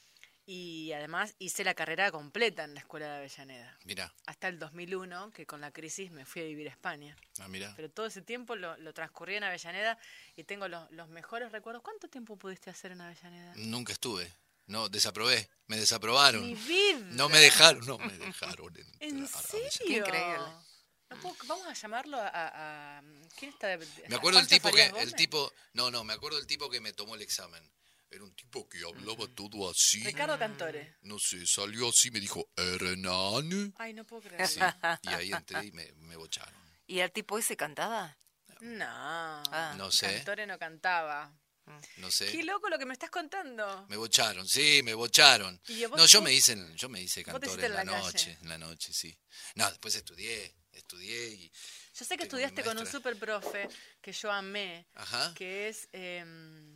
[0.45, 3.77] Y además hice la carrera completa en la Escuela de Avellaneda.
[3.85, 7.15] mira, Hasta el 2001, que con la crisis me fui a vivir a España.
[7.39, 7.71] ah, mira.
[7.77, 9.97] Pero todo ese tiempo lo, lo transcurrí en Avellaneda
[10.35, 11.81] y tengo los, los mejores recuerdos.
[11.81, 13.53] ¿Cuánto tiempo pudiste hacer en Avellaneda?
[13.55, 14.33] Nunca estuve.
[14.65, 15.49] No, desaprobé.
[15.67, 16.45] Me desaprobaron.
[16.45, 16.99] Mi vida.
[17.11, 18.73] No me dejaron, no me dejaron.
[18.99, 19.69] entrar ¿En serio?
[19.87, 20.37] Qué increíble.
[21.09, 23.03] No puedo- vamos a llamarlo a, a- a-
[23.37, 23.67] ¿Quién está?
[23.67, 26.81] de- Me acuerdo el tipo que, el tipo, no, no, me acuerdo el tipo que
[26.81, 27.63] me tomó el examen.
[28.13, 30.03] Era un tipo que hablaba todo así.
[30.03, 30.97] Ricardo Cantore.
[31.01, 33.73] No sé, salió así, me dijo, Hernán.
[33.77, 34.47] Ay, no puedo creer.
[34.47, 34.59] Sí,
[35.01, 36.53] y ahí entré y me, me bocharon.
[36.85, 38.15] ¿Y el tipo ese cantaba?
[38.59, 38.85] No.
[38.87, 39.73] Ah.
[39.77, 41.33] No sé, Cantore no cantaba.
[41.97, 42.31] no sé.
[42.31, 43.87] Qué loco lo que me estás contando.
[43.89, 45.59] Me bocharon, sí, me bocharon.
[45.67, 48.49] ¿Y a vos- No, yo me hice, yo me hice cantor en la, noche, en
[48.49, 49.17] la noche, sí.
[49.55, 51.51] No, después estudié, estudié y,
[51.95, 53.67] Yo sé que estudiaste con un super profe
[54.01, 56.72] que yo amé, ajá, que es em,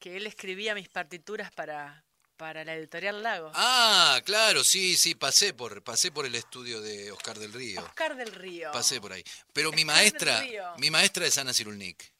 [0.00, 2.04] que él escribía mis partituras para,
[2.36, 3.52] para la editorial Lago.
[3.54, 7.80] Ah, claro, sí, sí, pasé por, pasé por el estudio de Oscar del Río.
[7.84, 8.72] Oscar del Río.
[8.72, 9.22] Pasé por ahí.
[9.52, 10.44] Pero mi Oscar maestra,
[10.78, 12.12] mi maestra es Ana Cirulnik.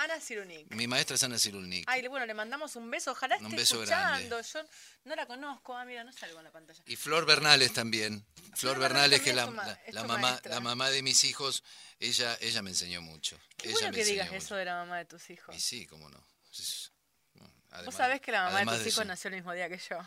[0.00, 0.72] Ana Cirunic.
[0.76, 1.82] Mi maestra es Ana Cirulnik.
[1.88, 3.10] Ay, bueno, le mandamos un beso.
[3.10, 4.40] Ojalá Un esté beso escuchando.
[4.40, 4.60] Yo
[5.06, 5.76] no la conozco.
[5.76, 6.80] Ah, mira, no salgo en la pantalla.
[6.86, 8.24] Y Flor Bernales también.
[8.54, 10.54] Flor Flor Bernales, que es la, tu la- mamá, maestra.
[10.54, 11.64] la mamá de mis hijos,
[11.98, 13.36] ella, ella me enseñó mucho.
[13.56, 14.38] Qué ella bueno me que digas mucho.
[14.38, 15.56] eso de la mamá de tus hijos.
[15.56, 16.24] Y sí, cómo no.
[16.52, 16.92] Es-
[17.78, 19.68] no, Vos además- sabés que la mamá de además tus hijos nació el mismo día
[19.68, 19.98] que yo.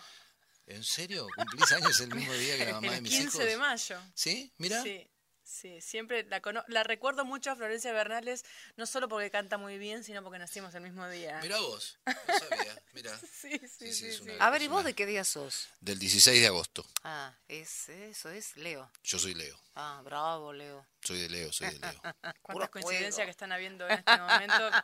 [0.67, 1.27] ¿En serio?
[1.35, 3.45] ¿Cumplís años el mismo día que la mamá de el mis 15 hijos?
[3.45, 3.99] de mayo.
[4.15, 4.53] ¿Sí?
[4.57, 4.81] Mira.
[4.83, 5.09] Sí,
[5.51, 8.43] sí, siempre la, cono- la recuerdo mucho a Florencia Bernales,
[8.77, 11.39] no solo porque canta muy bien, sino porque nacimos el mismo día.
[11.41, 11.99] Mira vos.
[12.05, 12.81] No sabía.
[12.93, 13.19] Mira.
[13.41, 14.05] Sí, sí, sí.
[14.07, 14.21] es sí.
[14.29, 15.67] una- A ver, ¿y vos una- de qué día sos?
[15.79, 16.85] Del 16 de agosto.
[17.03, 18.89] Ah, es, eso es Leo.
[19.03, 19.59] Yo soy Leo.
[19.75, 20.85] Ah, bravo, Leo.
[21.01, 22.01] Soy de Leo, soy de Leo.
[22.21, 24.69] Cuántas puro coincidencias que están habiendo en este momento.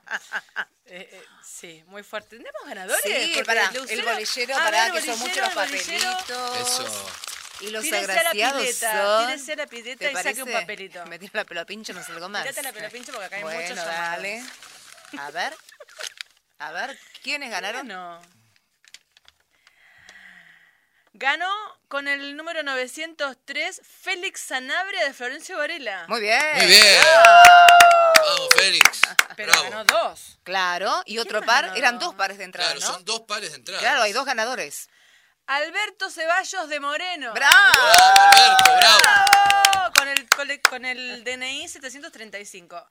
[0.89, 2.38] Eh, eh, sí, muy fuerte.
[2.38, 3.03] ¿Tenemos ganadores?
[3.03, 6.30] Sí, Lucero- el bolillero, A pará, ver, que son muchos los papelitos.
[6.61, 7.09] Eso.
[7.60, 8.91] Y los Tírese a la agraciados pileta,
[9.38, 9.58] son...
[9.58, 10.62] la pileta ¿Te y saque un parece?
[10.62, 11.05] papelito.
[11.08, 12.43] Me tiro la pelo pincho, no salgo más.
[12.43, 14.43] Tírate la pelo pincho porque acá hay bueno, muchos dale.
[15.18, 15.55] A ver.
[16.60, 17.88] A ver, ¿quiénes ganaron?
[17.88, 18.22] Ganó.
[21.14, 21.49] Ganó
[21.88, 26.05] con el número 903 Félix Sanabria de Florencio Varela.
[26.08, 26.39] Muy bien.
[26.58, 27.01] Muy bien.
[28.18, 29.01] Vamos, Félix.
[29.36, 29.64] Pero Bravo.
[29.70, 30.38] ganó dos.
[30.43, 31.76] Claro, y otro par, ganó?
[31.78, 32.93] eran dos pares de entrada, Claro, ¿no?
[32.93, 33.80] son dos pares de entrada.
[33.80, 34.89] Claro, hay dos ganadores.
[35.48, 37.34] Alberto Ceballos de Moreno.
[37.34, 37.82] ¡Bravo!
[37.82, 39.00] Alberto, bravo.
[39.00, 39.93] ¡Bravo!
[39.93, 42.88] Con el, con el, con el DNI 735.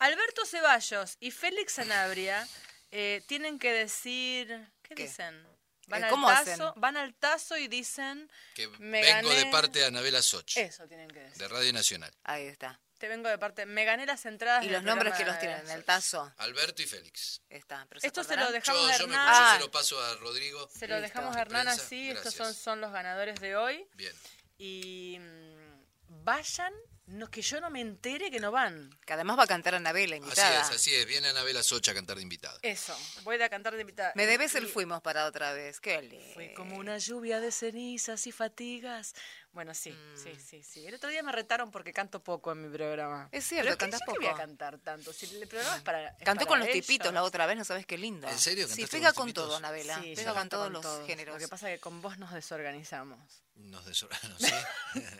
[0.00, 2.46] Alberto Ceballos y Félix Sanabria
[2.90, 4.48] eh, tienen que decir.
[4.82, 5.02] ¿Qué, ¿Qué?
[5.04, 5.46] dicen?
[5.86, 6.80] Van Eh, al, ¿cómo tazo, hacen?
[6.80, 8.30] van al tazo y dicen.
[8.54, 11.38] Que Me vengo de parte de Anabela Soch, Eso tienen que decir.
[11.38, 12.12] de Radio Nacional.
[12.24, 12.80] Ahí está.
[13.00, 13.64] Te vengo de parte.
[13.64, 14.62] Me gané las entradas.
[14.62, 16.30] Y los nombres que los tienen en el tazo.
[16.36, 17.40] Alberto y Félix.
[17.48, 17.86] Está.
[17.88, 19.26] pero Esto se lo dejamos Yo, a yo, me, Hernán.
[19.34, 19.54] yo Ah.
[19.56, 20.68] se lo paso a Rodrigo.
[20.68, 21.08] Se lo Listo.
[21.08, 22.10] dejamos a Hernán así.
[22.10, 23.88] Estos son, son los ganadores de hoy.
[23.94, 24.12] Bien.
[24.58, 26.74] Y mm, vayan,
[27.06, 28.90] no, que yo no me entere que no van.
[29.06, 30.60] Que además va a cantar Anabela, Así invitada.
[30.60, 31.06] es, así es.
[31.06, 32.58] Viene Anabela Soch a cantar de invitada.
[32.62, 34.12] Eso, voy a cantar de invitada.
[34.14, 35.80] Me debes el fuimos para otra vez.
[35.80, 36.34] Qué lindo.
[36.34, 39.14] Fue como una lluvia de cenizas y fatigas.
[39.52, 40.38] Bueno, sí, sí, Mm.
[40.40, 40.86] sí, sí.
[40.86, 43.28] El otro día me retaron porque canto poco en mi programa.
[43.32, 44.42] Es cierto, Pero cantás yo qué voy a poco.
[44.42, 45.12] cantar tanto.
[45.12, 46.08] Si el programa es para.
[46.10, 46.86] es Cantó para con los ellos.
[46.86, 48.28] tipitos la otra vez, no sabes qué lindo.
[48.28, 48.66] ¿En serio?
[48.68, 50.00] Sí, ¿Cantaste pega con todo, Anabela.
[50.02, 51.04] Sí, pega con todos con los todos.
[51.06, 51.34] géneros.
[51.34, 53.18] Lo que pasa es que con vos nos desorganizamos.
[53.56, 54.54] Nos desorganó, ¿sí?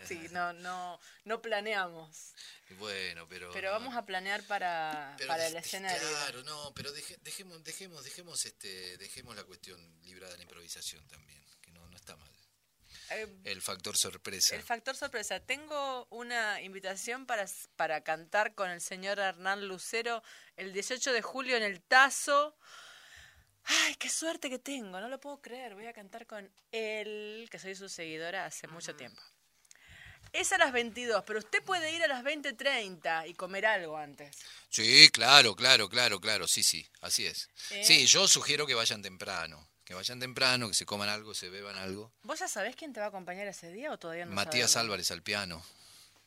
[0.07, 2.33] Sí, no, no, no planeamos.
[2.79, 3.51] Bueno, pero.
[3.51, 6.07] Pero vamos a planear para, para el escenario.
[6.07, 11.05] Claro, no, pero deje- dejemos, dejemos, dejemos, este, dejemos la cuestión librada de la improvisación
[11.09, 12.31] también, que no, no está mal.
[13.11, 14.55] Eh, El factor sorpresa.
[14.55, 15.39] El factor sorpresa.
[15.39, 17.45] Tengo una invitación para,
[17.75, 20.23] para cantar con el señor Hernán Lucero
[20.55, 22.55] el 18 de julio en el Tazo.
[23.63, 25.75] Ay, qué suerte que tengo, no lo puedo creer.
[25.75, 29.21] Voy a cantar con él, que soy su seguidora hace mucho tiempo.
[30.33, 34.37] Es a las 22, pero usted puede ir a las 20.30 y comer algo antes.
[34.69, 37.49] Sí, claro, claro, claro, claro, sí, sí, así es.
[37.71, 37.83] ¿Eh?
[37.83, 41.75] Sí, yo sugiero que vayan temprano, que vayan temprano, que se coman algo, se beban
[41.75, 42.13] algo.
[42.23, 44.77] ¿Vos ya sabés quién te va a acompañar ese día o todavía no Matías?
[44.77, 45.61] Álvarez al piano,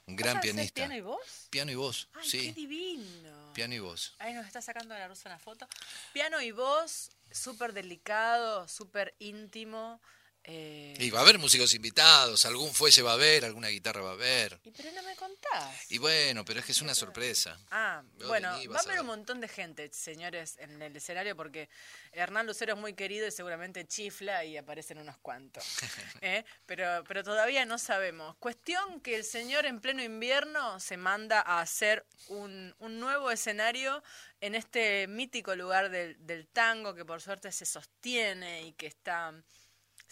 [0.07, 0.75] un ¿Vos gran pianista.
[0.75, 1.47] piano y voz?
[1.49, 3.53] Piano y voz, Ay, qué sí, divino.
[3.55, 4.15] piano y voz.
[4.19, 5.67] Ahí nos está sacando de la rusa una foto.
[6.12, 9.99] Piano y voz, súper delicado, súper íntimo.
[10.47, 14.11] Eh, Y va a haber músicos invitados, algún fuelle va a haber, alguna guitarra va
[14.11, 14.61] a haber.
[14.62, 15.90] y pero no me contás.
[15.90, 17.59] Y bueno, pero es que es una sorpresa.
[17.70, 21.34] Ah, bueno, vení, va a a haber un montón de gente, señores, en el escenario
[21.34, 21.70] porque
[22.12, 25.64] Hernán Lucero es muy querido y seguramente chifla y aparecen unos cuantos.
[26.20, 26.45] ¿eh?
[26.66, 28.36] pero, pero todavía no sabemos.
[28.36, 34.03] Cuestión que el señor en pleno invierno se manda a hacer un, un nuevo escenario
[34.42, 39.32] en este mítico lugar del, del tango que por suerte se sostiene y que está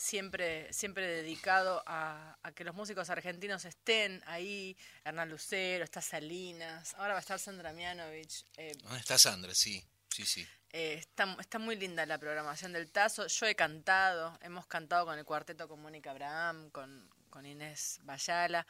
[0.03, 4.77] siempre, siempre dedicado a, a que los músicos argentinos estén ahí.
[5.05, 8.45] Hernán Lucero, está Salinas, ahora va a estar Sandra Mianovich.
[8.57, 9.55] eh, ¿Dónde está Sandra?
[9.55, 10.47] Sí, sí, sí.
[10.71, 13.27] eh, está, está muy linda la programación del Tazo.
[13.29, 18.67] Yo he cantado, hemos cantado con el cuarteto con Mónica Abraham, con, con Inés Bayala.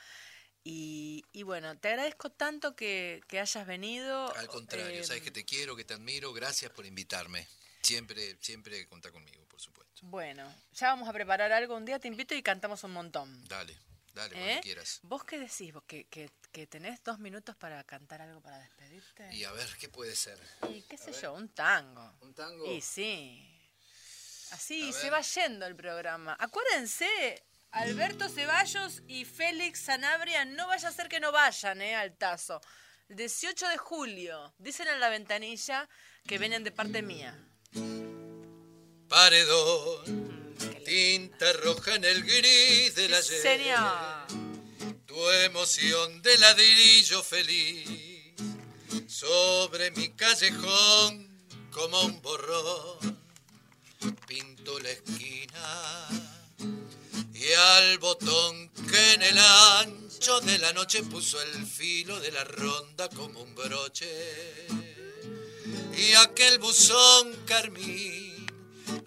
[0.64, 4.32] Y, y bueno, te agradezco tanto que, que hayas venido.
[4.36, 7.48] Al contrario, eh, sabes que te quiero, que te admiro, gracias por invitarme.
[7.80, 9.81] Siempre, siempre contá conmigo, por supuesto.
[10.02, 11.76] Bueno, ya vamos a preparar algo.
[11.76, 13.46] Un día te invito y cantamos un montón.
[13.48, 13.76] Dale,
[14.14, 14.44] dale, ¿Eh?
[14.44, 15.00] cuando quieras.
[15.04, 15.72] ¿Vos qué decís?
[15.72, 19.32] ¿Vos que, que, que tenés dos minutos para cantar algo para despedirte?
[19.32, 20.38] Y a ver, ¿qué puede ser?
[20.70, 22.14] Y qué sé yo, un tango.
[22.20, 22.66] ¿Un tango?
[22.70, 23.48] Y sí.
[24.50, 25.14] Así A se ver.
[25.14, 26.36] va yendo el programa.
[26.38, 32.16] Acuérdense, Alberto Ceballos y Félix Sanabria, no vaya a ser que no vayan eh, al
[32.18, 32.60] tazo.
[33.08, 35.88] El 18 de julio, dicen en la ventanilla
[36.26, 37.38] que vienen de parte mía.
[39.12, 40.56] Paredón,
[40.86, 43.42] tinta roja en el gris del Sí, ayer.
[43.42, 44.26] señor.
[45.06, 48.32] Tu emoción de ladrillo feliz
[49.06, 51.28] sobre mi callejón
[51.70, 53.20] como un borrón.
[54.26, 56.08] Pinto la esquina
[57.34, 62.44] y al botón que en el ancho de la noche puso el filo de la
[62.44, 64.08] ronda como un broche.
[65.98, 68.31] Y aquel buzón carmín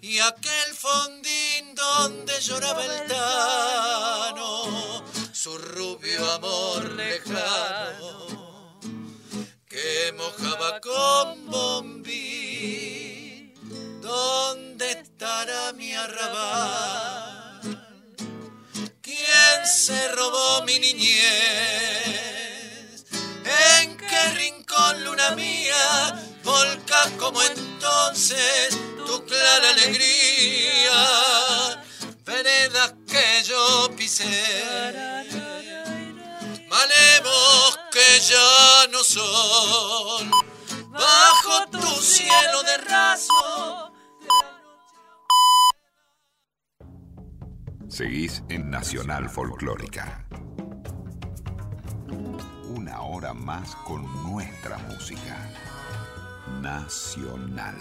[0.02, 8.35] y aquel fondín donde lloraba el tano, su rubio amor lejano
[49.26, 50.24] Nacional Folclórica.
[52.68, 55.50] Una hora más con nuestra música.
[56.60, 57.76] Nacional.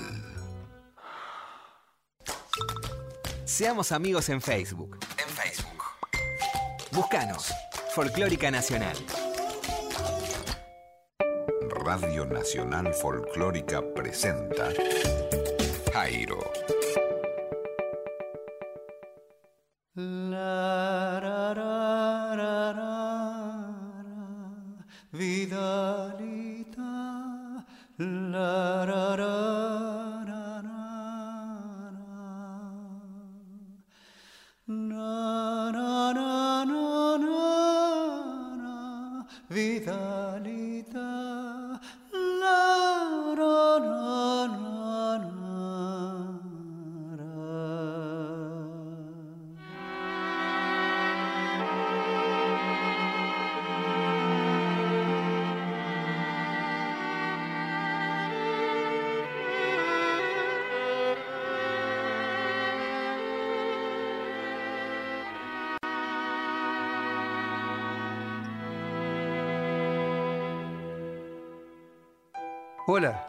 [3.44, 4.98] Seamos amigos en Facebook.
[5.18, 5.84] En Facebook.
[6.92, 7.54] Búscanos.
[7.94, 8.98] Folclórica Nacional.
[11.84, 14.70] Radio Nacional Folclórica presenta
[15.94, 16.40] Jairo.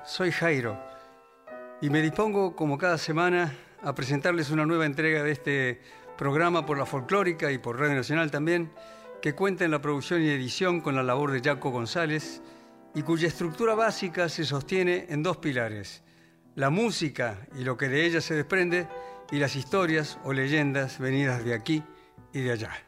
[0.06, 0.78] Soy Jairo
[1.80, 3.52] y me dispongo, como cada semana,
[3.82, 5.80] a presentarles una nueva entrega de este
[6.16, 8.70] programa por la folclórica y por Radio Nacional también,
[9.20, 12.40] que cuenta en la producción y edición con la labor de Jaco González
[12.94, 16.02] y cuya estructura básica se sostiene en dos pilares,
[16.54, 18.88] la música y lo que de ella se desprende
[19.30, 21.82] y las historias o leyendas venidas de aquí
[22.32, 22.85] y de allá.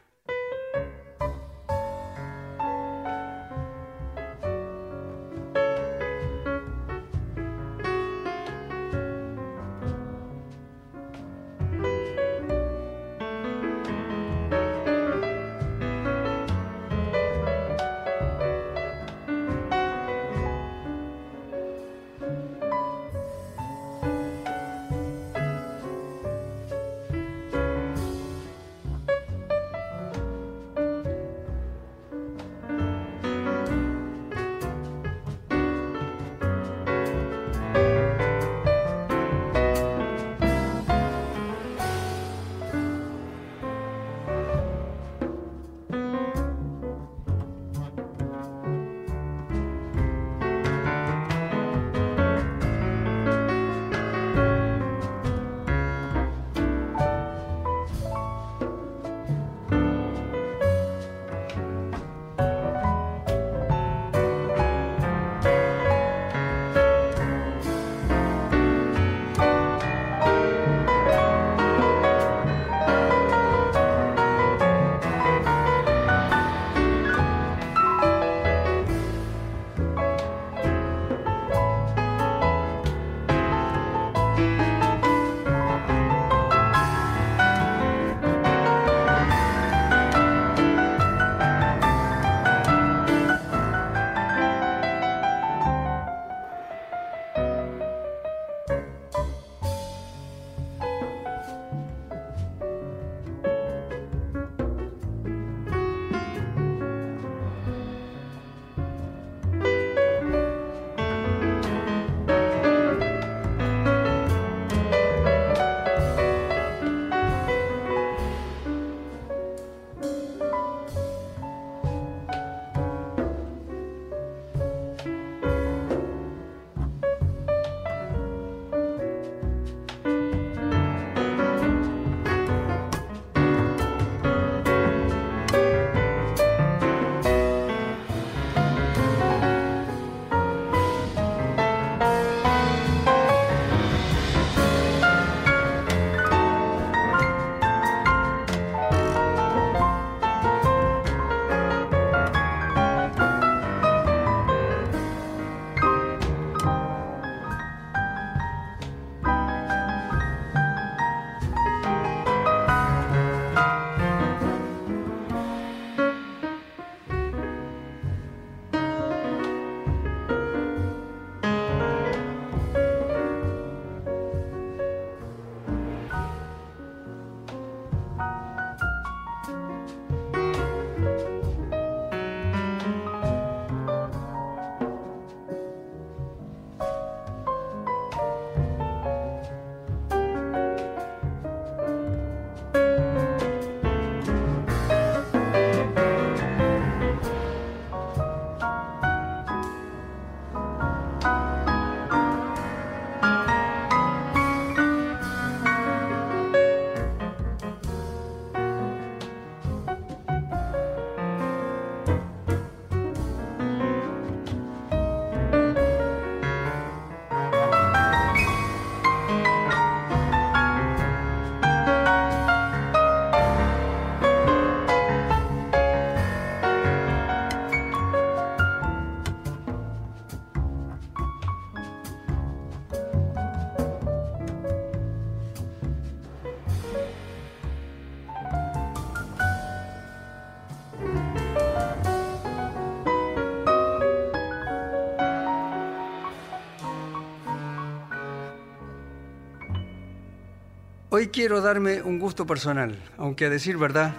[251.19, 254.15] Hoy quiero darme un gusto personal, aunque a decir verdad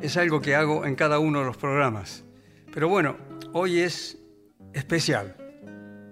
[0.00, 2.24] es algo que hago en cada uno de los programas.
[2.72, 3.18] Pero bueno,
[3.52, 4.16] hoy es
[4.72, 5.36] especial,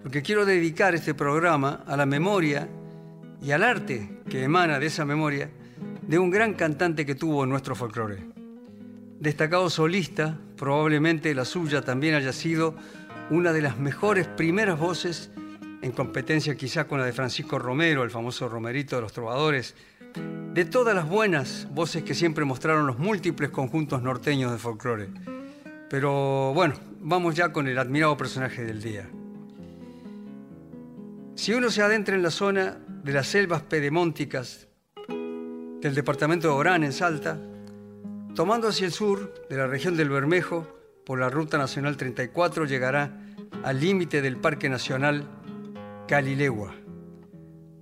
[0.03, 2.69] porque quiero dedicar este programa a la memoria
[3.41, 5.49] y al arte que emana de esa memoria
[6.03, 8.23] de un gran cantante que tuvo nuestro folclore.
[9.19, 12.75] Destacado solista, probablemente la suya también haya sido
[13.31, 15.31] una de las mejores primeras voces
[15.81, 19.75] en competencia quizá con la de Francisco Romero, el famoso Romerito de los Trovadores,
[20.15, 25.09] de todas las buenas voces que siempre mostraron los múltiples conjuntos norteños de folclore.
[25.89, 29.09] Pero bueno, vamos ya con el admirado personaje del día.
[31.35, 34.69] Si uno se adentra en la zona de las selvas pedemónticas
[35.09, 37.39] del departamento de Orán, en Salta,
[38.35, 40.67] tomando hacia el sur de la región del Bermejo,
[41.05, 43.19] por la Ruta Nacional 34 llegará
[43.65, 45.27] al límite del Parque Nacional
[46.07, 46.75] Calilegua.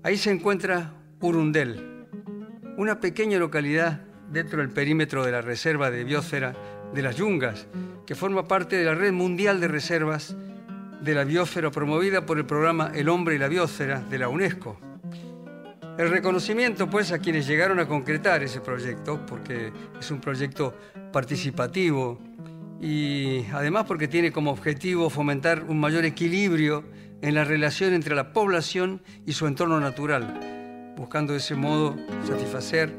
[0.02, 1.89] Ahí se encuentra Urundel,
[2.80, 4.00] una pequeña localidad
[4.32, 6.54] dentro del perímetro de la Reserva de Biosfera
[6.94, 7.66] de las Yungas,
[8.06, 10.34] que forma parte de la Red Mundial de Reservas
[11.02, 14.80] de la Biosfera promovida por el programa El Hombre y la Biosfera de la UNESCO.
[15.98, 19.70] El reconocimiento, pues, a quienes llegaron a concretar ese proyecto, porque
[20.00, 20.74] es un proyecto
[21.12, 22.18] participativo
[22.80, 26.84] y además porque tiene como objetivo fomentar un mayor equilibrio
[27.20, 30.59] en la relación entre la población y su entorno natural,
[31.00, 31.96] buscando de ese modo
[32.26, 32.94] satisfacer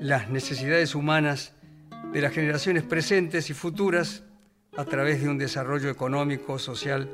[0.00, 1.52] las necesidades humanas
[2.12, 4.24] de las generaciones presentes y futuras
[4.76, 7.08] a través de un desarrollo económico, social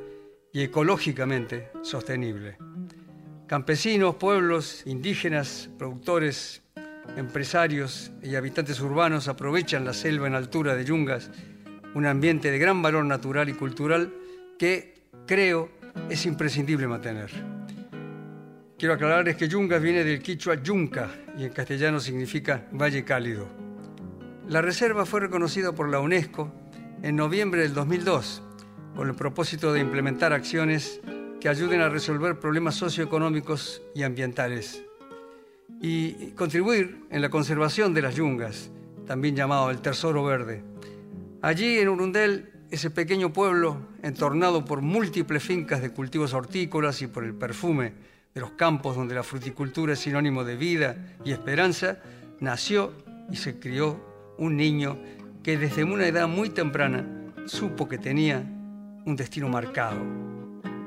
[0.51, 2.57] y ecológicamente sostenible.
[3.47, 6.62] Campesinos, pueblos, indígenas, productores,
[7.18, 11.30] empresarios y habitantes urbanos aprovechan la selva en altura de Yungas,
[11.95, 14.11] un ambiente de gran valor natural y cultural
[14.59, 15.68] que creo
[16.09, 17.61] es imprescindible mantener.
[18.83, 21.09] Quiero aclararles que Yungas viene del quichua yunca
[21.39, 23.47] y en castellano significa valle cálido.
[24.49, 26.53] La reserva fue reconocida por la UNESCO
[27.01, 28.43] en noviembre del 2002
[28.97, 31.01] con el propósito de implementar acciones
[31.41, 34.83] que ayuden a resolver problemas socioeconómicos y ambientales
[35.80, 38.72] y contribuir en la conservación de las yungas,
[39.07, 40.64] también llamado el Tesoro Verde.
[41.41, 47.22] Allí en Urundel ese pequeño pueblo, entornado por múltiples fincas de cultivos hortícolas y por
[47.22, 51.99] el perfume de los campos donde la fruticultura es sinónimo de vida y esperanza,
[52.41, 52.93] nació
[53.30, 54.99] y se crió un niño
[55.43, 57.05] que desde una edad muy temprana
[57.47, 58.43] supo que tenía
[59.05, 60.01] un destino marcado.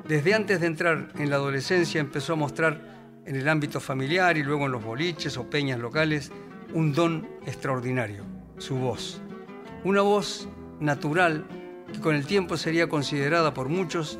[0.07, 4.43] Desde antes de entrar en la adolescencia empezó a mostrar en el ámbito familiar y
[4.43, 6.31] luego en los boliches o peñas locales
[6.73, 8.23] un don extraordinario,
[8.57, 9.21] su voz.
[9.83, 10.47] Una voz
[10.79, 11.45] natural
[11.91, 14.19] que con el tiempo sería considerada por muchos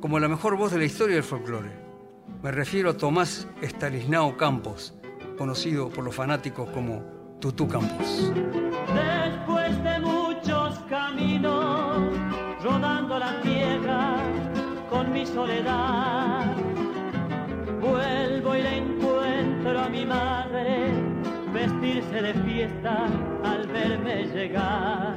[0.00, 1.87] como la mejor voz de la historia del folclore.
[2.40, 4.94] Me refiero a Tomás Estalisnao Campos,
[5.36, 7.02] conocido por los fanáticos como
[7.40, 8.32] Tutú Campos.
[8.94, 11.98] Después de muchos caminos,
[12.62, 14.16] rodando la tierra
[14.88, 16.54] con mi soledad,
[17.80, 20.92] vuelvo y le encuentro a mi madre
[21.52, 23.06] vestirse de fiesta
[23.42, 25.14] al verme llegar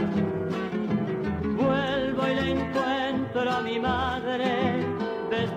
[1.43, 4.90] Vuelvo y le encuentro a mi madre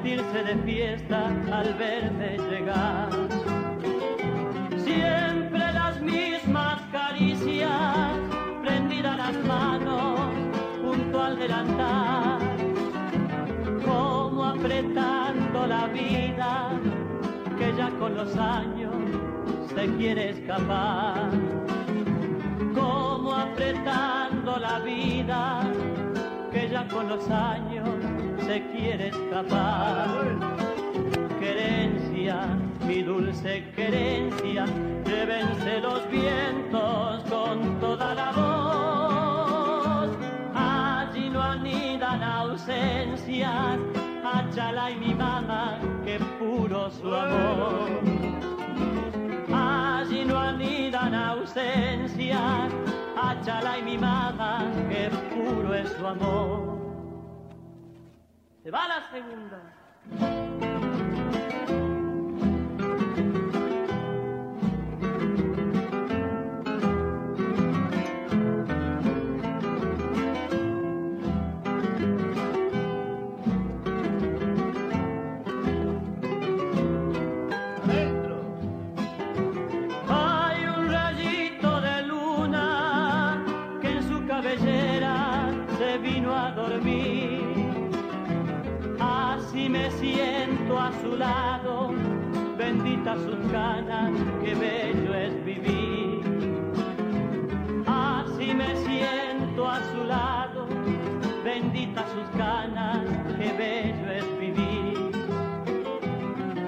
[0.05, 3.09] vestirse de fiesta al verme llegar.
[4.76, 8.11] Siempre las mismas caricias,
[8.62, 10.20] prendidas las manos
[10.82, 12.38] junto al delantal,
[13.84, 16.70] como apretando la vida
[17.59, 18.94] que ya con los años
[19.74, 21.30] se quiere escapar,
[22.74, 25.62] como apretando la vida
[26.52, 28.13] que ya con los años
[28.47, 30.09] se quiere escapar.
[31.40, 32.47] Querencia,
[32.86, 34.66] mi dulce querencia,
[35.05, 40.11] llévense los vientos con toda la voz.
[40.55, 43.78] Allí no anidan ausencias,
[44.24, 47.88] Achala y mi mamá, que puro su amor.
[49.53, 52.72] Allí no anidan ausencias,
[53.16, 56.84] Achala y mi mamá, que puro es su amor.
[58.64, 59.60] Se va la segunda.
[91.05, 91.90] Su lado,
[92.57, 94.11] benditas sus ganas,
[94.42, 96.22] qué bello es vivir.
[97.86, 100.66] Así me siento a su lado,
[101.44, 103.02] benditas sus ganas,
[103.38, 105.11] qué bello es vivir.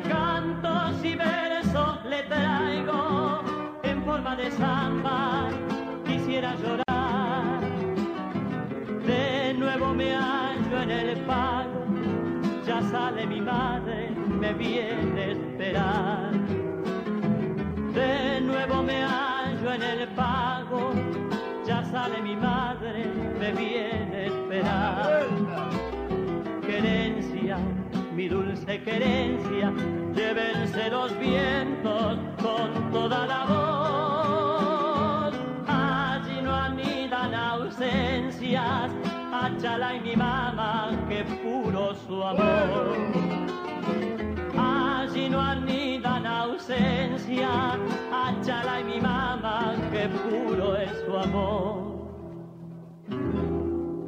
[0.08, 3.40] Cantos y versos le traigo
[3.82, 4.85] en forma de samba,
[14.46, 16.30] me viene a esperar.
[17.94, 20.92] De nuevo me hallo en el pago,
[21.66, 23.06] ya sale mi madre,
[23.40, 25.26] me viene a esperar.
[26.64, 27.56] Querencia,
[28.14, 29.72] mi dulce querencia,
[30.14, 35.34] llévense los vientos con toda la voz.
[35.66, 38.90] Allí no anidan ausencias,
[39.32, 43.15] Achala y mi mamá, que puro su amor.
[48.80, 49.74] Y mi mamá,
[50.28, 51.96] puro es su amor.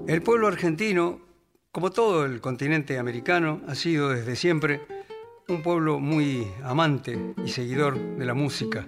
[0.06, 1.20] El pueblo argentino,
[1.70, 4.80] como todo el continente americano, ha sido desde siempre
[5.48, 8.86] un pueblo muy amante y seguidor de la música.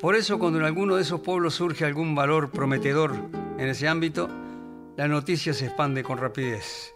[0.00, 3.12] Por eso cuando en alguno de esos pueblos surge algún valor prometedor
[3.58, 4.28] en ese ámbito,
[4.96, 6.94] la noticia se expande con rapidez.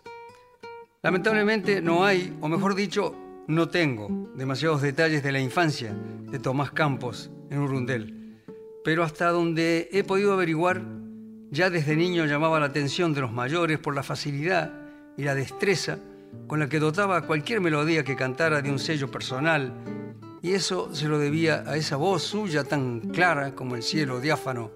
[1.03, 3.15] Lamentablemente no hay, o mejor dicho,
[3.49, 8.41] no tengo demasiados detalles de la infancia de Tomás Campos en Urundel,
[8.85, 10.83] pero hasta donde he podido averiguar,
[11.51, 14.73] ya desde niño llamaba la atención de los mayores por la facilidad
[15.17, 15.99] y la destreza
[16.49, 19.73] con la que dotaba cualquier melodía que cantara de un sello personal,
[20.43, 24.71] y eso se lo debía a esa voz suya tan clara como el cielo diáfano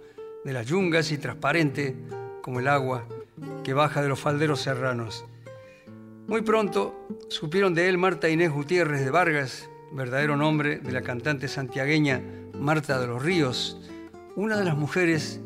[0.45, 1.97] de las yungas y transparente
[2.43, 3.07] como el agua
[3.63, 5.25] que baja de los falderos serranos.
[6.27, 11.49] Muy pronto supieron de él Marta Inés Gutiérrez de Vargas, verdadero nombre de la cantante
[11.49, 12.23] santiagueña
[12.55, 13.81] Marta de los Ríos,
[14.37, 15.41] una de las mujeres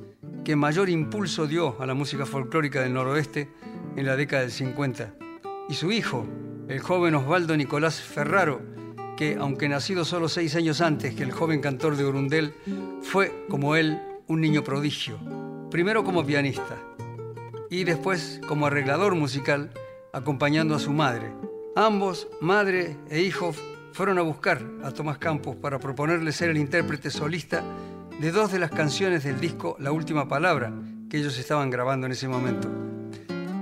[0.44, 3.48] que mayor impulso dio a la música folclórica del noroeste
[3.96, 5.14] en la década del 50,
[5.68, 6.26] y su hijo,
[6.68, 8.60] el joven Osvaldo Nicolás Ferraro,
[9.16, 12.54] que, aunque nacido solo seis años antes que el joven cantor de Urundel,
[13.02, 15.18] fue, como él, un niño prodigio,
[15.70, 16.76] primero como pianista
[17.70, 19.70] y después como arreglador musical,
[20.14, 21.32] acompañando a su madre.
[21.74, 23.52] Ambos, madre e hijo,
[23.92, 27.64] fueron a buscar a Tomás Campos para proponerle ser el intérprete solista
[28.20, 30.72] de dos de las canciones del disco La Última Palabra
[31.10, 32.70] que ellos estaban grabando en ese momento.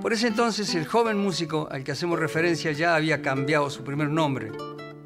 [0.02, 4.10] Por ese entonces el joven músico al que hacemos referencia ya había cambiado su primer
[4.10, 4.52] nombre,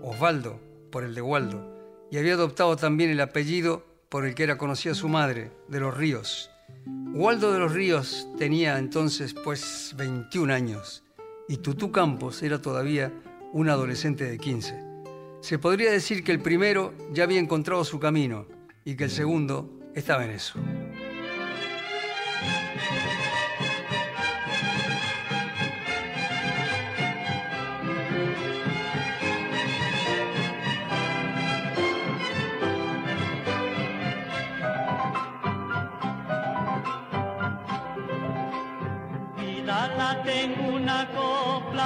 [0.02, 0.58] Osvaldo,
[0.90, 1.72] por el de Waldo,
[2.10, 5.96] y había adoptado también el apellido por el que era conocida su madre, de los
[5.96, 6.50] Ríos.
[7.12, 11.04] Waldo de los Ríos tenía entonces pues 21 años
[11.48, 13.12] y Tutú Campos era todavía
[13.52, 14.86] un adolescente de 15.
[15.40, 18.46] Se podría decir que el primero ya había encontrado su camino
[18.84, 20.58] y que el segundo estaba en eso.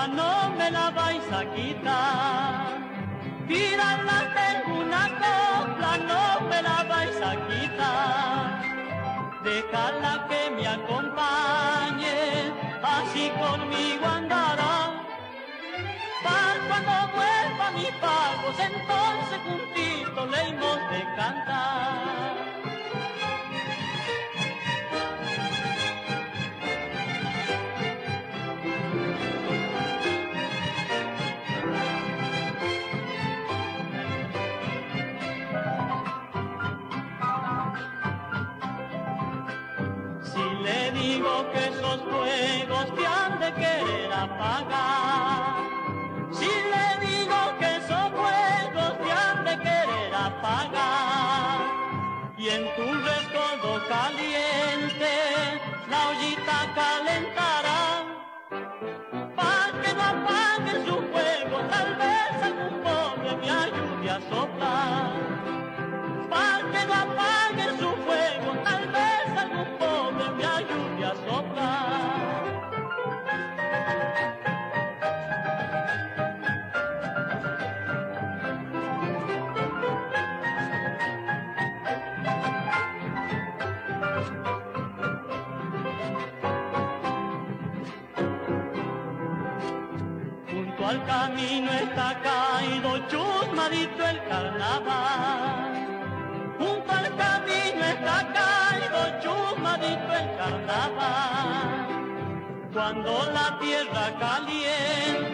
[0.07, 2.79] No me la vais a quitar.
[4.09, 8.63] la tengo una copla, no me la vais a quitar.
[9.45, 12.53] Déjala que me acompañe,
[12.83, 14.77] así conmigo andará.
[16.23, 20.43] Para cuando vuelva mi pagos, entonces juntito le
[20.91, 22.50] de cantar.
[42.11, 45.57] Fuegos te han de querer apagar.
[46.33, 51.59] Si le digo que esos fuegos te han de querer apagar.
[52.37, 55.13] Y en tu rescoldo caliente
[55.91, 57.83] la ollita calentará.
[59.37, 65.11] Para que no apague su fuego, tal vez algún pobre me ayude a soplar.
[66.31, 67.40] Para que no apague
[93.69, 95.87] el carnaval.
[96.59, 101.87] Junto al camino está caído chusmadito el carnaval.
[102.73, 105.30] Cuando la tierra calienta,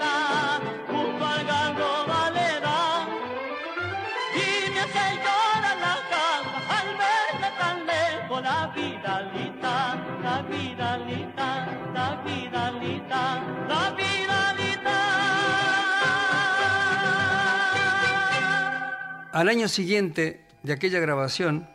[19.37, 21.69] Al año siguiente de aquella grabación,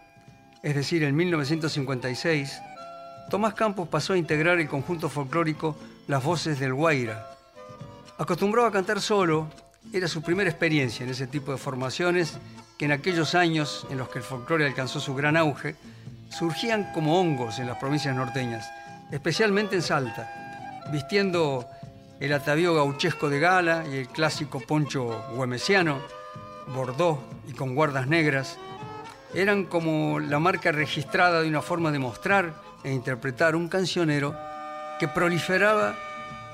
[0.64, 2.60] es decir, en 1956,
[3.30, 5.78] Tomás Campos pasó a integrar el conjunto folclórico
[6.08, 7.38] Las Voces del Guaira.
[8.18, 9.48] Acostumbrado a cantar solo,
[9.94, 12.40] era su primera experiencia en ese tipo de formaciones
[12.80, 15.76] que en aquellos años en los que el folclore alcanzó su gran auge,
[16.30, 18.68] surgían como hongos en las provincias norteñas,
[19.12, 21.68] especialmente en Salta, vistiendo
[22.20, 26.02] el atavío gauchesco de gala y el clásico poncho güemesiano,
[26.68, 28.58] bordó y con guardas negras,
[29.34, 34.36] eran como la marca registrada de una forma de mostrar e interpretar un cancionero
[35.00, 35.96] que proliferaba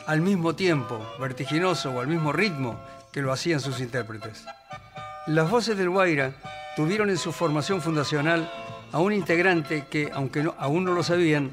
[0.06, 2.80] al mismo tiempo, vertiginoso o al mismo ritmo
[3.12, 4.46] que lo hacían sus intérpretes.
[5.28, 6.34] Las voces del Guaira
[6.76, 8.50] tuvieron en su formación fundacional
[8.92, 11.52] a un integrante que, aunque aún no lo sabían,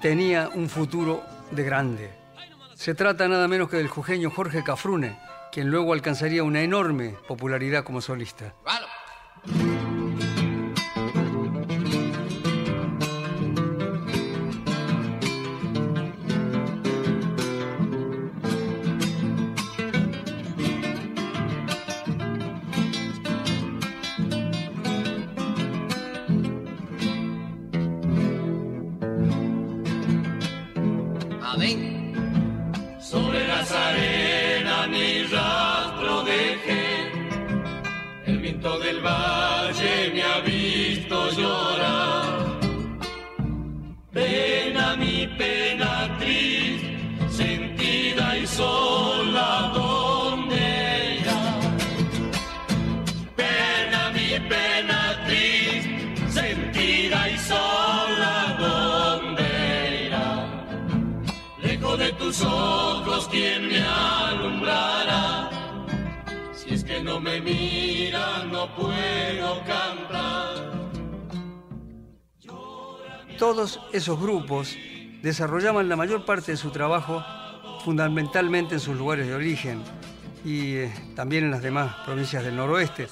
[0.00, 2.10] tenía un futuro de grande.
[2.74, 5.18] Se trata nada menos que del jujeño Jorge Cafrune,
[5.52, 8.54] quien luego alcanzaría una enorme popularidad como solista.
[48.58, 51.40] Sola, ¿dónde irá?
[53.36, 60.28] Pena mi pena triste, sentida y sola, ¿dónde irá?
[61.62, 65.50] Lejos de tus ojos, ¿quién me alumbrará?
[66.52, 70.48] Si es que no me mira, no puedo cantar.
[73.38, 74.76] Todos esos grupos
[75.22, 77.22] desarrollaban la mayor parte de su trabajo
[77.88, 79.82] fundamentalmente en sus lugares de origen
[80.44, 83.08] y eh, también en las demás provincias del noroeste.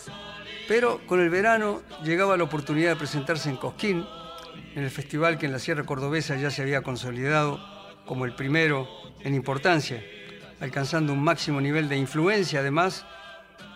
[0.68, 4.04] Pero con el verano llegaba la oportunidad de presentarse en Cosquín,
[4.74, 7.58] en el festival que en la Sierra Cordobesa ya se había consolidado
[8.04, 8.86] como el primero
[9.20, 10.04] en importancia,
[10.60, 13.06] alcanzando un máximo nivel de influencia además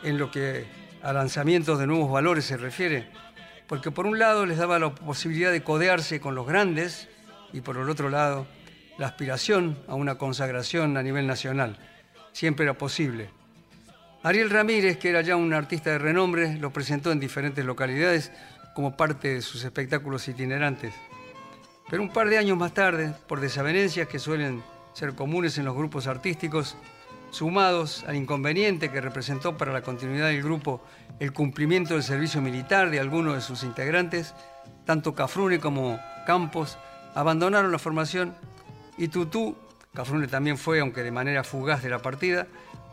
[0.02, 0.66] en lo que
[1.02, 3.08] a lanzamientos de nuevos valores se refiere,
[3.66, 7.08] porque por un lado les daba la posibilidad de codearse con los grandes
[7.54, 8.46] y por el otro lado
[9.00, 11.78] la aspiración a una consagración a nivel nacional.
[12.32, 13.30] Siempre era posible.
[14.22, 18.30] Ariel Ramírez, que era ya un artista de renombre, lo presentó en diferentes localidades
[18.74, 20.92] como parte de sus espectáculos itinerantes.
[21.88, 24.62] Pero un par de años más tarde, por desavenencias que suelen
[24.92, 26.76] ser comunes en los grupos artísticos,
[27.30, 30.84] sumados al inconveniente que representó para la continuidad del grupo
[31.20, 34.34] el cumplimiento del servicio militar de algunos de sus integrantes,
[34.84, 36.76] tanto Cafrune como Campos
[37.14, 38.34] abandonaron la formación
[39.00, 39.56] y Tutú,
[39.94, 42.46] Cafrune también fue, aunque de manera fugaz de la partida,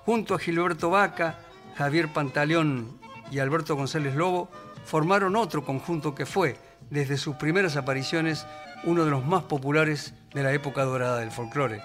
[0.06, 1.40] junto a Gilberto Vaca,
[1.76, 2.98] Javier Pantaleón
[3.30, 4.50] y Alberto González Lobo,
[4.86, 6.56] formaron otro conjunto que fue,
[6.90, 8.48] desde sus primeras apariciones,
[8.86, 11.82] uno de los más populares de la época dorada del folclore,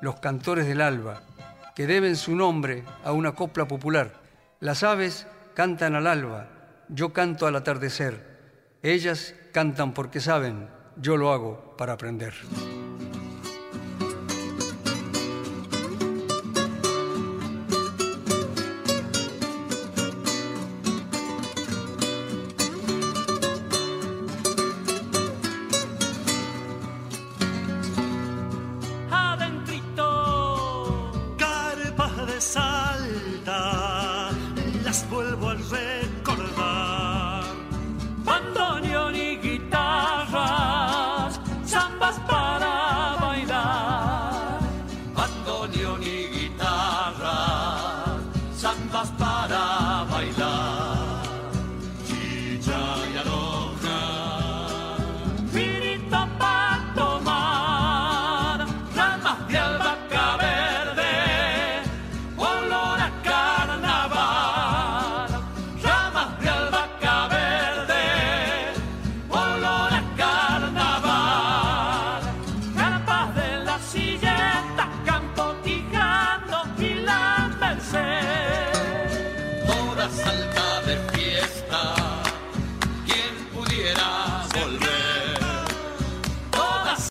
[0.00, 1.22] los Cantores del Alba,
[1.74, 4.12] que deben su nombre a una copla popular.
[4.60, 6.46] Las aves cantan al alba,
[6.88, 8.78] yo canto al atardecer.
[8.84, 12.32] Ellas cantan porque saben, yo lo hago para aprender.